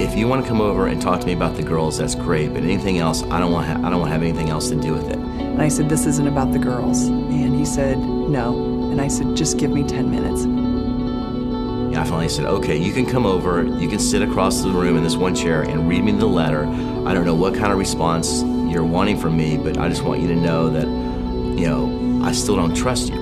[0.00, 2.52] if you want to come over and talk to me about the girls, that's great.
[2.52, 3.68] But anything else, I don't want.
[3.68, 5.16] I don't want to have anything else to do with it.
[5.16, 7.02] And I said, This isn't about the girls.
[7.02, 8.73] And he said, No.
[8.94, 10.44] And I said, Just give me 10 minutes.
[10.44, 14.96] And I finally said, okay, you can come over, you can sit across the room
[14.96, 16.64] in this one chair and read me the letter.
[17.04, 20.20] I don't know what kind of response you're wanting from me, but I just want
[20.20, 23.16] you to know that, you know, I still don't trust you.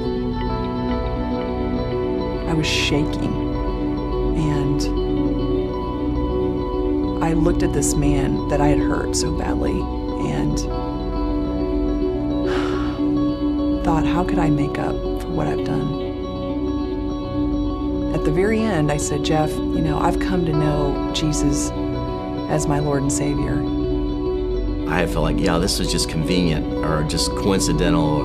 [2.50, 3.32] I was shaking.
[4.36, 4.82] And
[7.24, 10.58] I looked at this man that I had hurt so badly and
[13.86, 16.10] thought, how could I make up what I've done?
[18.14, 21.70] At the very end, I said, Jeff, you know, I've come to know Jesus
[22.50, 23.62] as my Lord and Savior.
[24.88, 28.20] I felt like, yeah, this was just convenient or just coincidental,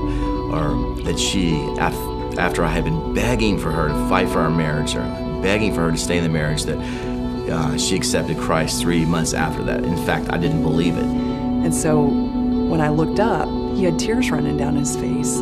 [0.53, 4.39] or, or that she, af- after I had been begging for her to fight for
[4.39, 5.03] our marriage, or
[5.41, 9.33] begging for her to stay in the marriage, that uh, she accepted Christ three months
[9.33, 9.85] after that.
[9.85, 11.05] In fact, I didn't believe it.
[11.05, 15.39] And so when I looked up, he had tears running down his face.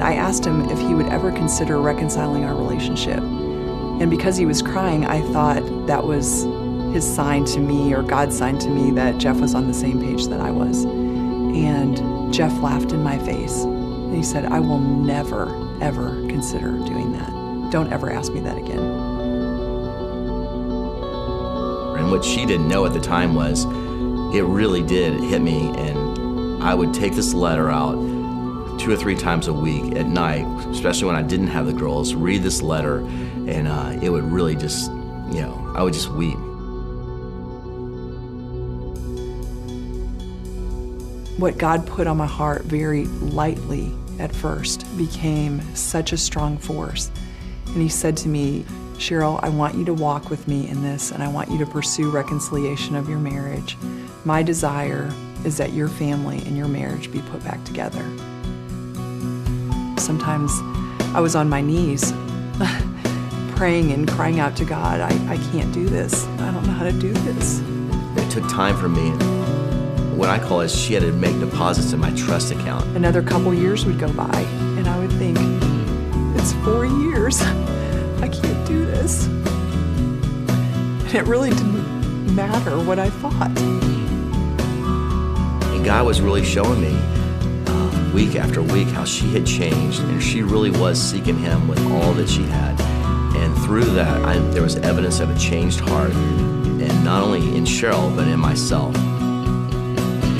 [0.00, 3.18] And I asked him if he would ever consider reconciling our relationship.
[3.18, 6.44] And because he was crying, I thought that was
[6.94, 10.00] his sign to me or God's sign to me that Jeff was on the same
[10.00, 10.84] page that I was.
[10.84, 13.58] And Jeff laughed in my face.
[13.60, 15.44] And he said, I will never,
[15.82, 17.70] ever consider doing that.
[17.70, 18.78] Don't ever ask me that again.
[21.98, 23.66] And what she didn't know at the time was
[24.34, 25.68] it really did hit me.
[25.76, 27.98] And I would take this letter out
[28.80, 32.14] two or three times a week at night, especially when I didn't have the girls,
[32.14, 34.90] read this letter, and uh, it would really just,
[35.30, 36.38] you know, I would just weep.
[41.40, 47.10] what God put on my heart very lightly at first became such a strong force.
[47.68, 48.64] And He said to me,
[48.96, 51.66] Cheryl, I want you to walk with me in this, and I want you to
[51.66, 53.78] pursue reconciliation of your marriage.
[54.26, 55.10] My desire
[55.46, 58.04] is that your family and your marriage be put back together.
[60.10, 60.50] Sometimes
[61.14, 62.12] I was on my knees
[63.54, 66.26] praying and crying out to God, I, I can't do this.
[66.26, 67.60] I don't know how to do this.
[68.16, 69.10] It took time for me.
[70.16, 72.84] What I call is she had to make deposits in my trust account.
[72.96, 74.40] Another couple years would go by,
[74.76, 75.38] and I would think,
[76.36, 77.40] it's four years.
[77.40, 79.26] I can't do this.
[81.06, 83.56] And it really didn't matter what I thought.
[85.70, 87.19] And God was really showing me
[88.12, 92.12] week after week how she had changed and she really was seeking Him with all
[92.14, 92.80] that she had.
[93.36, 97.64] And through that, I, there was evidence of a changed heart, and not only in
[97.64, 98.94] Cheryl, but in myself.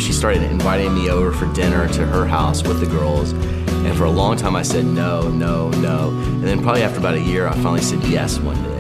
[0.01, 3.33] She started inviting me over for dinner to her house with the girls.
[3.33, 6.11] And for a long time, I said no, no, no.
[6.11, 8.79] And then, probably after about a year, I finally said yes one day.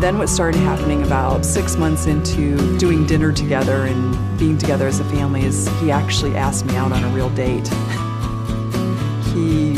[0.00, 4.98] Then, what started happening about six months into doing dinner together and being together as
[4.98, 7.68] a family is he actually asked me out on a real date.
[9.40, 9.76] he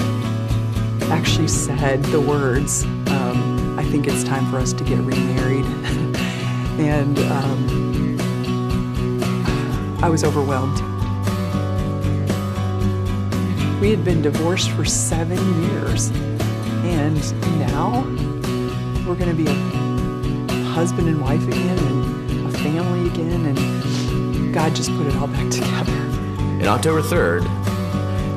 [1.11, 5.65] actually said the words, um, I think it's time for us to get remarried.
[6.79, 8.19] and um,
[10.03, 10.81] I was overwhelmed.
[13.81, 16.11] We had been divorced for seven years,
[16.85, 17.19] and
[17.59, 18.03] now
[19.07, 24.75] we're going to be a husband and wife again and a family again, and God
[24.75, 25.93] just put it all back together.
[25.93, 27.62] And October 3rd,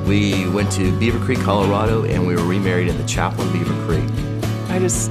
[0.06, 3.74] we went to Beaver Creek, Colorado, and we were remarried in the chapel in Beaver
[3.86, 4.04] Creek.
[4.70, 5.10] I just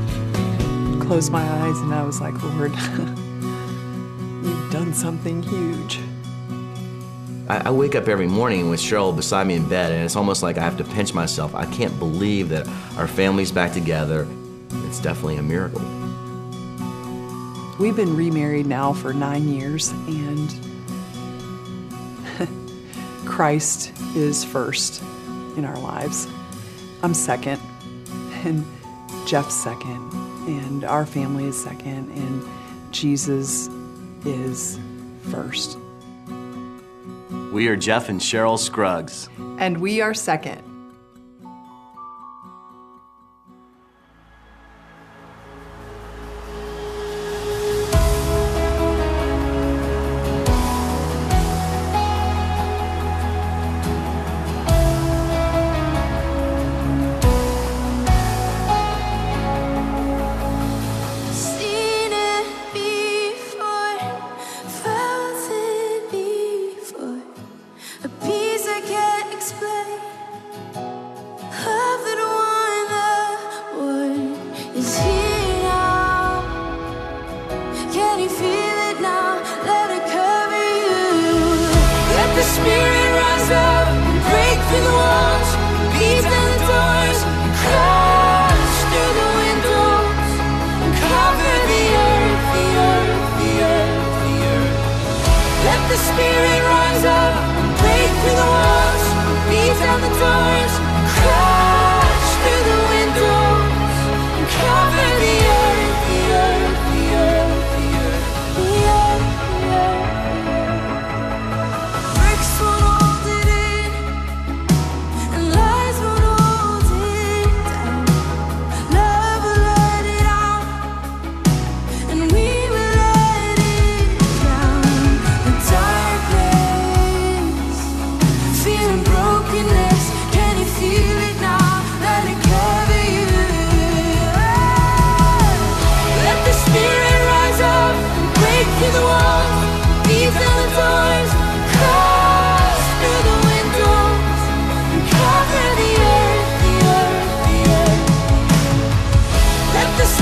[1.01, 2.73] closed my eyes and I was like, Lord,
[4.45, 5.99] you've done something huge.
[7.49, 10.43] I, I wake up every morning with Cheryl beside me in bed, and it's almost
[10.43, 11.55] like I have to pinch myself.
[11.55, 12.67] I can't believe that
[12.97, 14.27] our family's back together.
[14.87, 15.83] It's definitely a miracle.
[17.79, 20.74] We've been remarried now for nine years, and
[23.35, 25.03] Christ is first
[25.57, 26.29] in our lives.
[27.03, 27.61] I'm second,
[28.45, 28.65] and
[29.27, 30.13] Jeff's second,
[30.47, 32.45] and our family is second, and
[32.93, 33.69] Jesus
[34.25, 34.79] is
[35.33, 35.77] first.
[37.53, 39.29] We are Jeff and Cheryl Scruggs.
[39.59, 40.63] And we are second.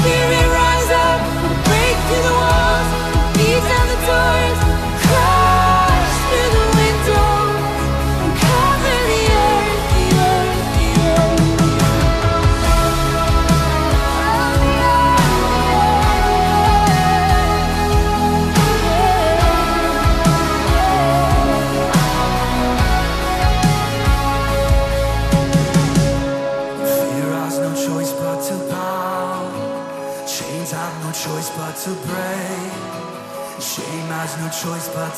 [0.03, 0.41] Spirit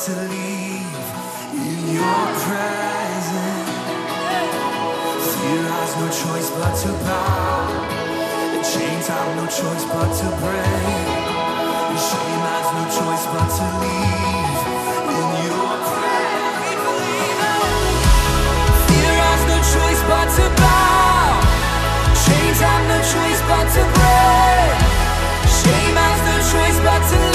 [0.05, 1.01] to leave
[1.57, 3.73] in your presence.
[5.33, 7.65] Fear has no choice but to bow.
[8.53, 11.09] The chains have no choice but to break.
[11.97, 14.61] Shame has no choice but to leave
[15.09, 16.37] in your presence.
[18.85, 21.33] Fear has no choice but to bow.
[22.29, 24.77] Chains have no choice but to break.
[25.49, 27.34] Shame has no choice but to leave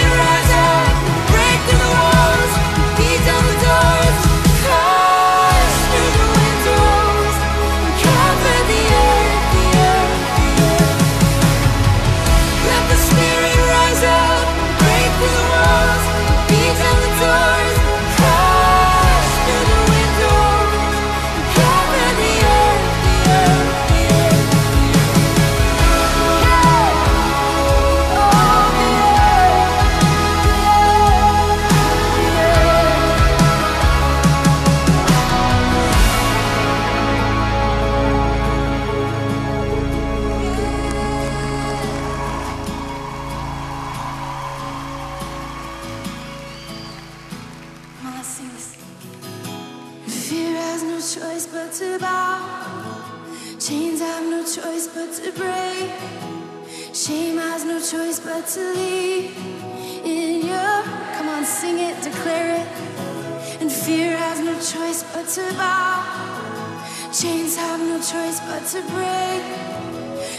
[68.11, 69.41] choice but to break.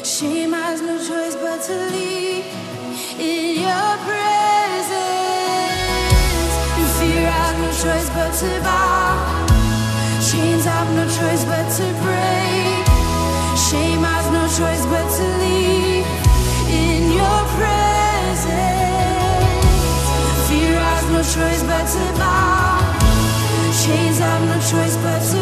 [0.05, 2.45] Shame has no choice but to leave.
[3.19, 4.93] In your presence.
[6.99, 9.17] Fear has no choice but to bow.
[10.29, 12.85] Chains have no choice but to break.
[13.57, 16.07] Shame has no choice but to leave
[16.69, 18.53] in your presence.
[20.49, 22.93] Fear has no choice but to bow.
[23.83, 25.42] Chains have no choice but to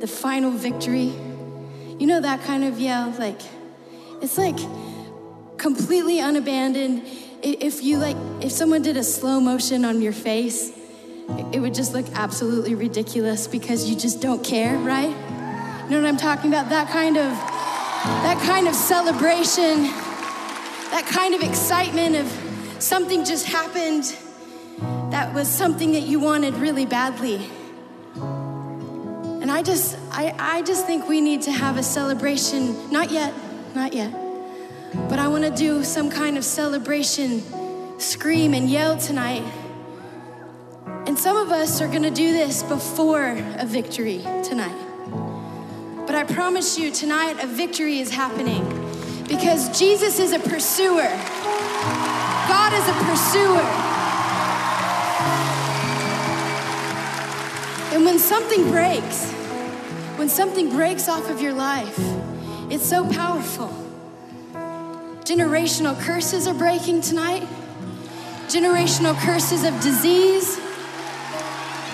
[0.00, 1.12] the, final victory?
[1.98, 3.14] You know that kind of yell?
[3.18, 3.40] Like,
[4.20, 4.58] it's like
[5.58, 7.02] completely unabandoned.
[7.42, 10.72] If you like, if someone did a slow motion on your face,
[11.52, 15.08] it would just look absolutely ridiculous because you just don't care, right?
[15.08, 16.68] You know what I'm talking about?
[16.70, 17.30] That kind of,
[18.22, 19.90] that kind of celebration
[20.90, 22.26] that kind of excitement of
[22.78, 24.16] something just happened
[25.10, 27.40] that was something that you wanted really badly.
[29.46, 32.90] And I just I, I just think we need to have a celebration.
[32.90, 33.32] Not yet,
[33.76, 34.12] not yet.
[35.08, 37.44] But I want to do some kind of celebration,
[38.00, 39.44] scream and yell tonight.
[41.06, 44.74] And some of us are going to do this before a victory tonight.
[46.08, 48.64] But I promise you, tonight a victory is happening
[49.28, 51.06] because Jesus is a pursuer.
[52.48, 53.92] God is a pursuer.
[57.94, 59.35] And when something breaks,
[60.16, 61.98] when something breaks off of your life,
[62.70, 63.70] it's so powerful.
[65.24, 67.42] Generational curses are breaking tonight.
[68.46, 70.58] Generational curses of disease,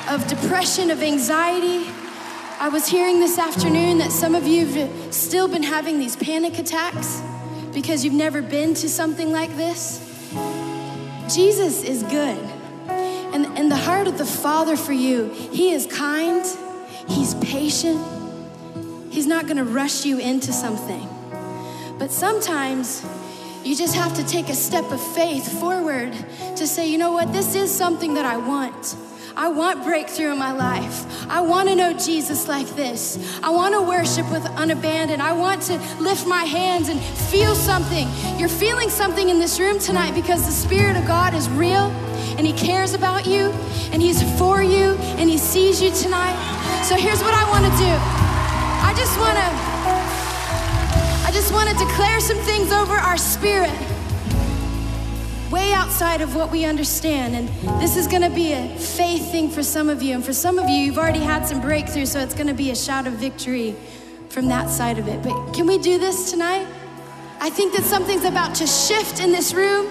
[0.08, 1.90] of depression, of anxiety.
[2.60, 6.58] I was hearing this afternoon that some of you have still been having these panic
[6.58, 7.20] attacks
[7.72, 9.98] because you've never been to something like this.
[11.34, 12.38] Jesus is good.
[12.88, 16.44] And, and the heart of the Father for you, He is kind,
[17.08, 18.00] He's patient,
[19.10, 21.08] He's not gonna rush you into something.
[21.98, 23.04] But sometimes
[23.64, 26.12] you just have to take a step of faith forward
[26.56, 28.96] to say, you know what, this is something that I want.
[29.36, 31.06] I want breakthrough in my life.
[31.30, 33.40] I want to know Jesus like this.
[33.42, 35.20] I want to worship with unabandon.
[35.20, 38.08] I want to lift my hands and feel something.
[38.38, 41.90] You're feeling something in this room tonight because the Spirit of God is real
[42.36, 43.50] and He cares about you
[43.92, 46.61] and He's for you and He sees you tonight.
[46.82, 47.94] So here's what I want to do
[48.84, 50.22] I just want to.
[51.24, 53.70] I just want to declare some things over our spirit,
[55.52, 57.36] way outside of what we understand.
[57.36, 60.16] And this is going to be a faith thing for some of you.
[60.16, 62.72] And for some of you, you've already had some breakthrough, so it's going to be
[62.72, 63.76] a shout of victory
[64.28, 65.22] from that side of it.
[65.22, 66.66] But can we do this tonight?
[67.40, 69.86] I think that something's about to shift in this room,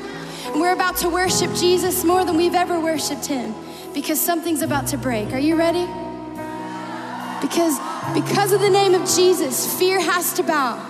[0.47, 3.55] and we're about to worship Jesus more than we've ever worshiped him
[3.93, 5.31] because something's about to break.
[5.31, 5.88] Are you ready?
[7.41, 7.80] Because,
[8.13, 10.88] because of the name of Jesus, fear has to bow.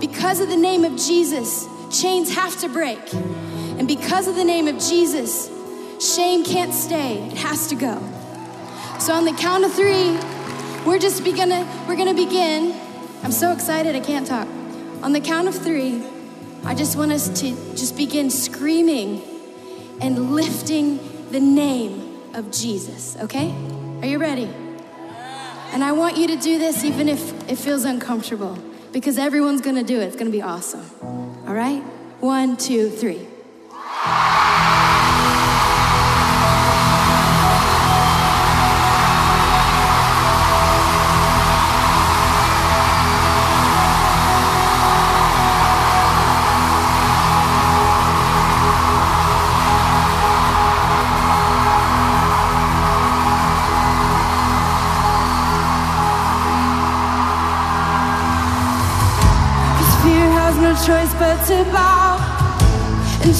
[0.00, 3.12] Because of the name of Jesus, chains have to break.
[3.14, 5.50] And because of the name of Jesus,
[5.98, 7.28] shame can't stay.
[7.28, 8.00] It has to go.
[8.98, 10.18] So on the count of three,
[10.86, 12.74] we're just gonna we're gonna begin.
[13.22, 14.46] I'm so excited I can't talk.
[15.02, 16.04] On the count of three,
[16.64, 19.22] I just want us to just begin screaming
[20.00, 21.00] and lifting
[21.30, 23.54] the name of Jesus, okay?
[24.00, 24.61] Are you ready?
[25.72, 28.58] And I want you to do this even if it feels uncomfortable,
[28.92, 30.04] because everyone's gonna do it.
[30.04, 30.84] It's gonna be awesome.
[31.46, 31.82] All right?
[32.20, 33.26] One, two, three.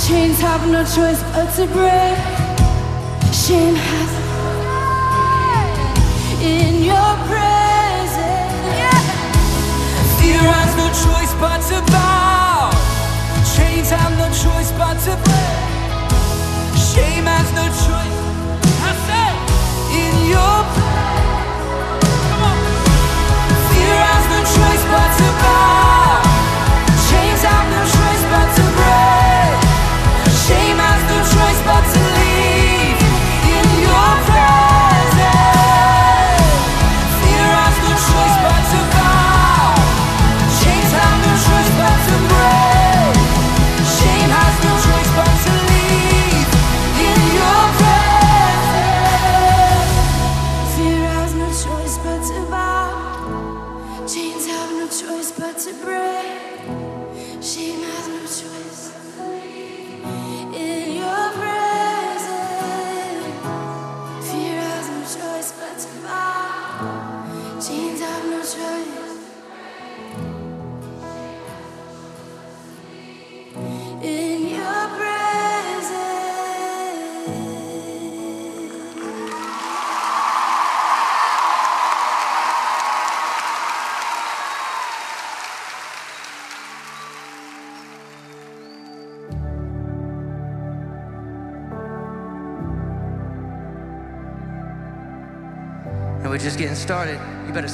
[0.06, 2.18] chains have no choice but to break.
[3.32, 4.10] Shame has
[6.42, 8.52] in your presence.
[10.18, 12.70] Fear has no choice but to bow.
[13.54, 15.70] Chains have no choice but to break.
[16.90, 18.18] Shame has no choice.
[18.82, 19.36] I said,
[20.02, 21.12] in your presence.
[23.70, 25.71] Fear has no choice but to bow.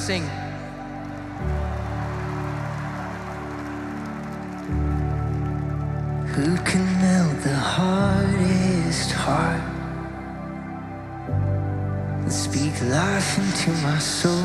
[0.09, 0.27] sing.
[6.33, 9.61] Who can melt the hardest heart
[12.23, 14.38] and speak life into my soul?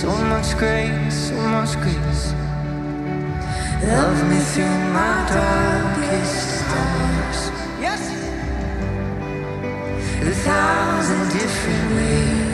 [0.00, 2.32] so much grace, so much grace.
[3.82, 7.40] Love me through my darkest hours.
[7.80, 8.02] Yes.
[10.22, 12.47] A thousand different ways.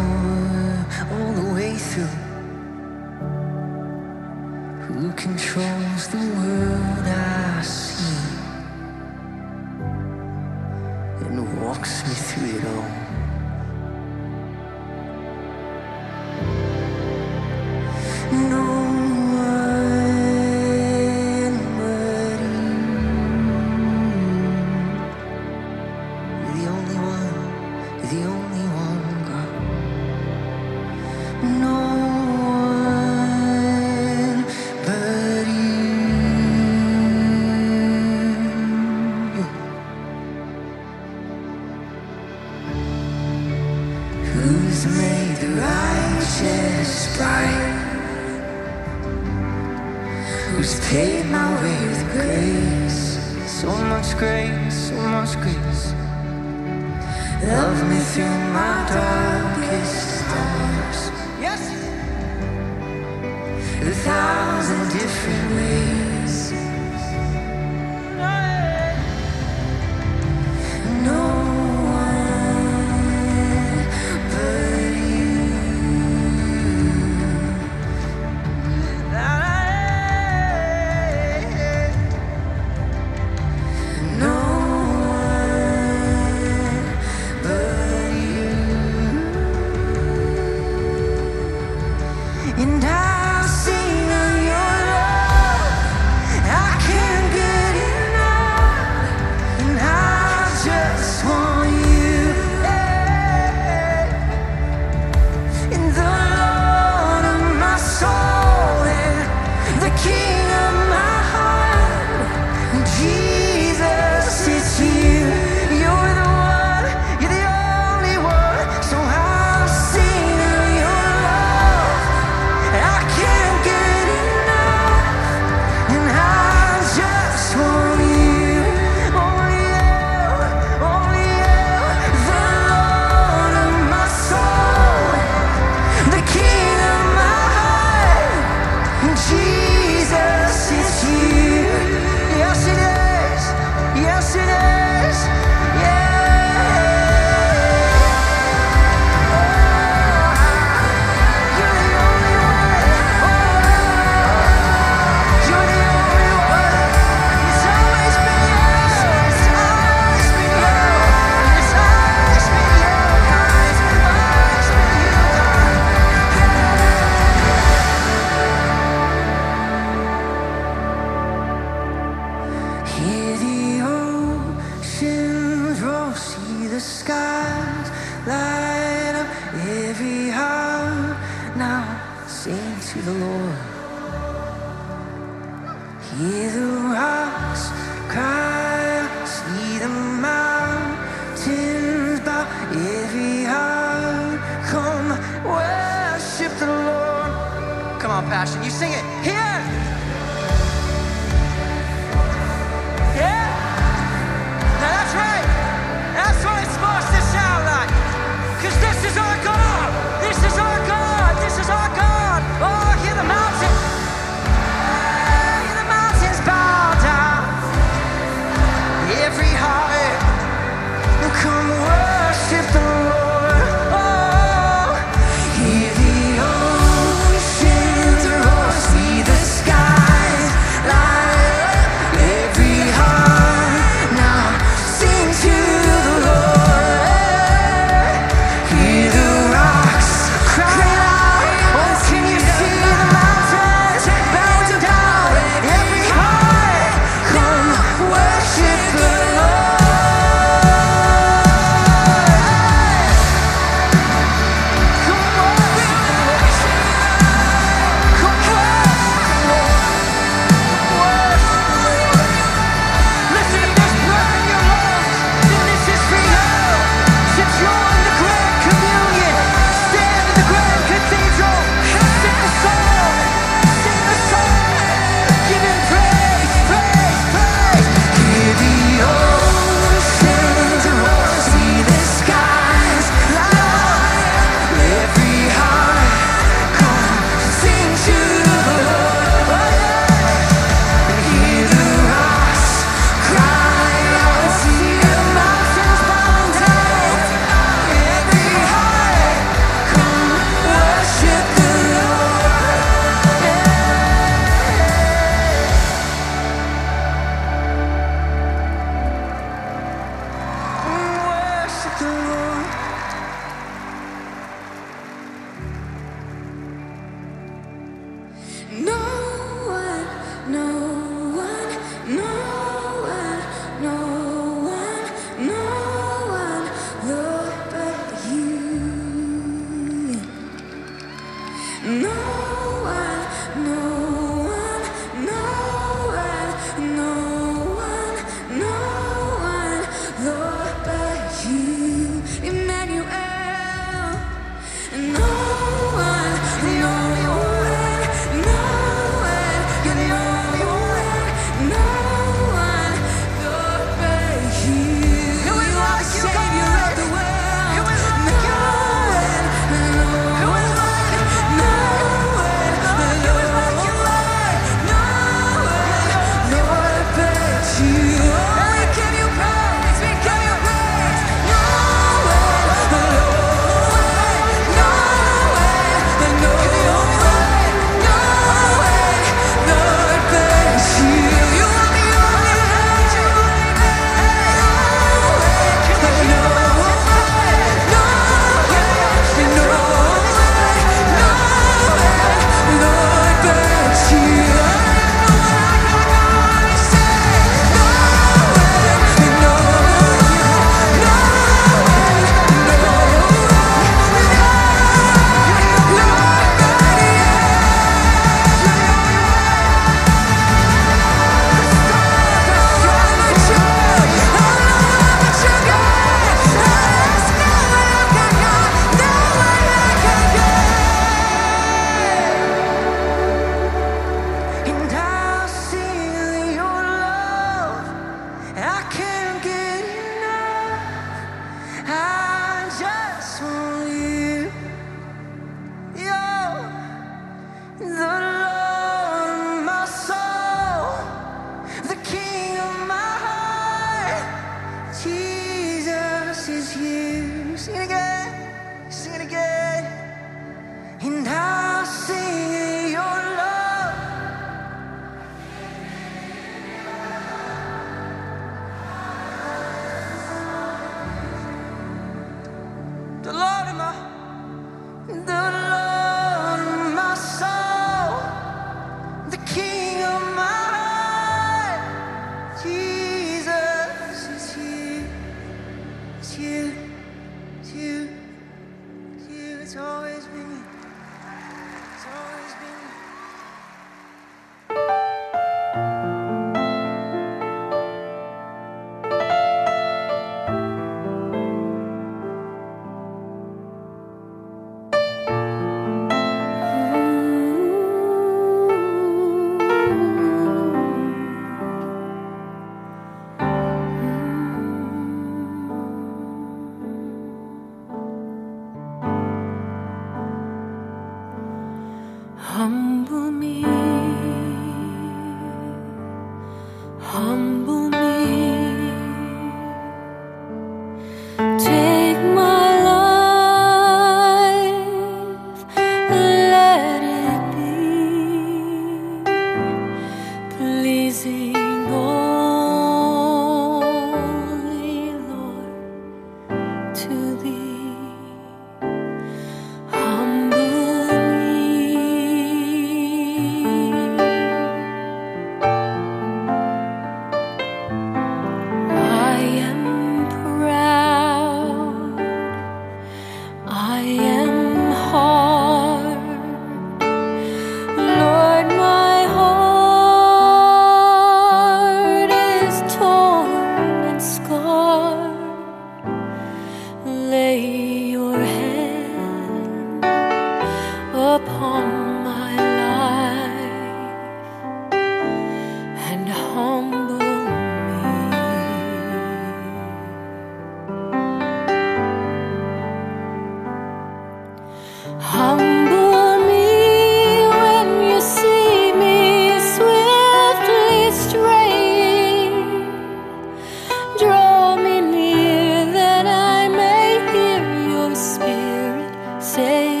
[599.51, 600.00] say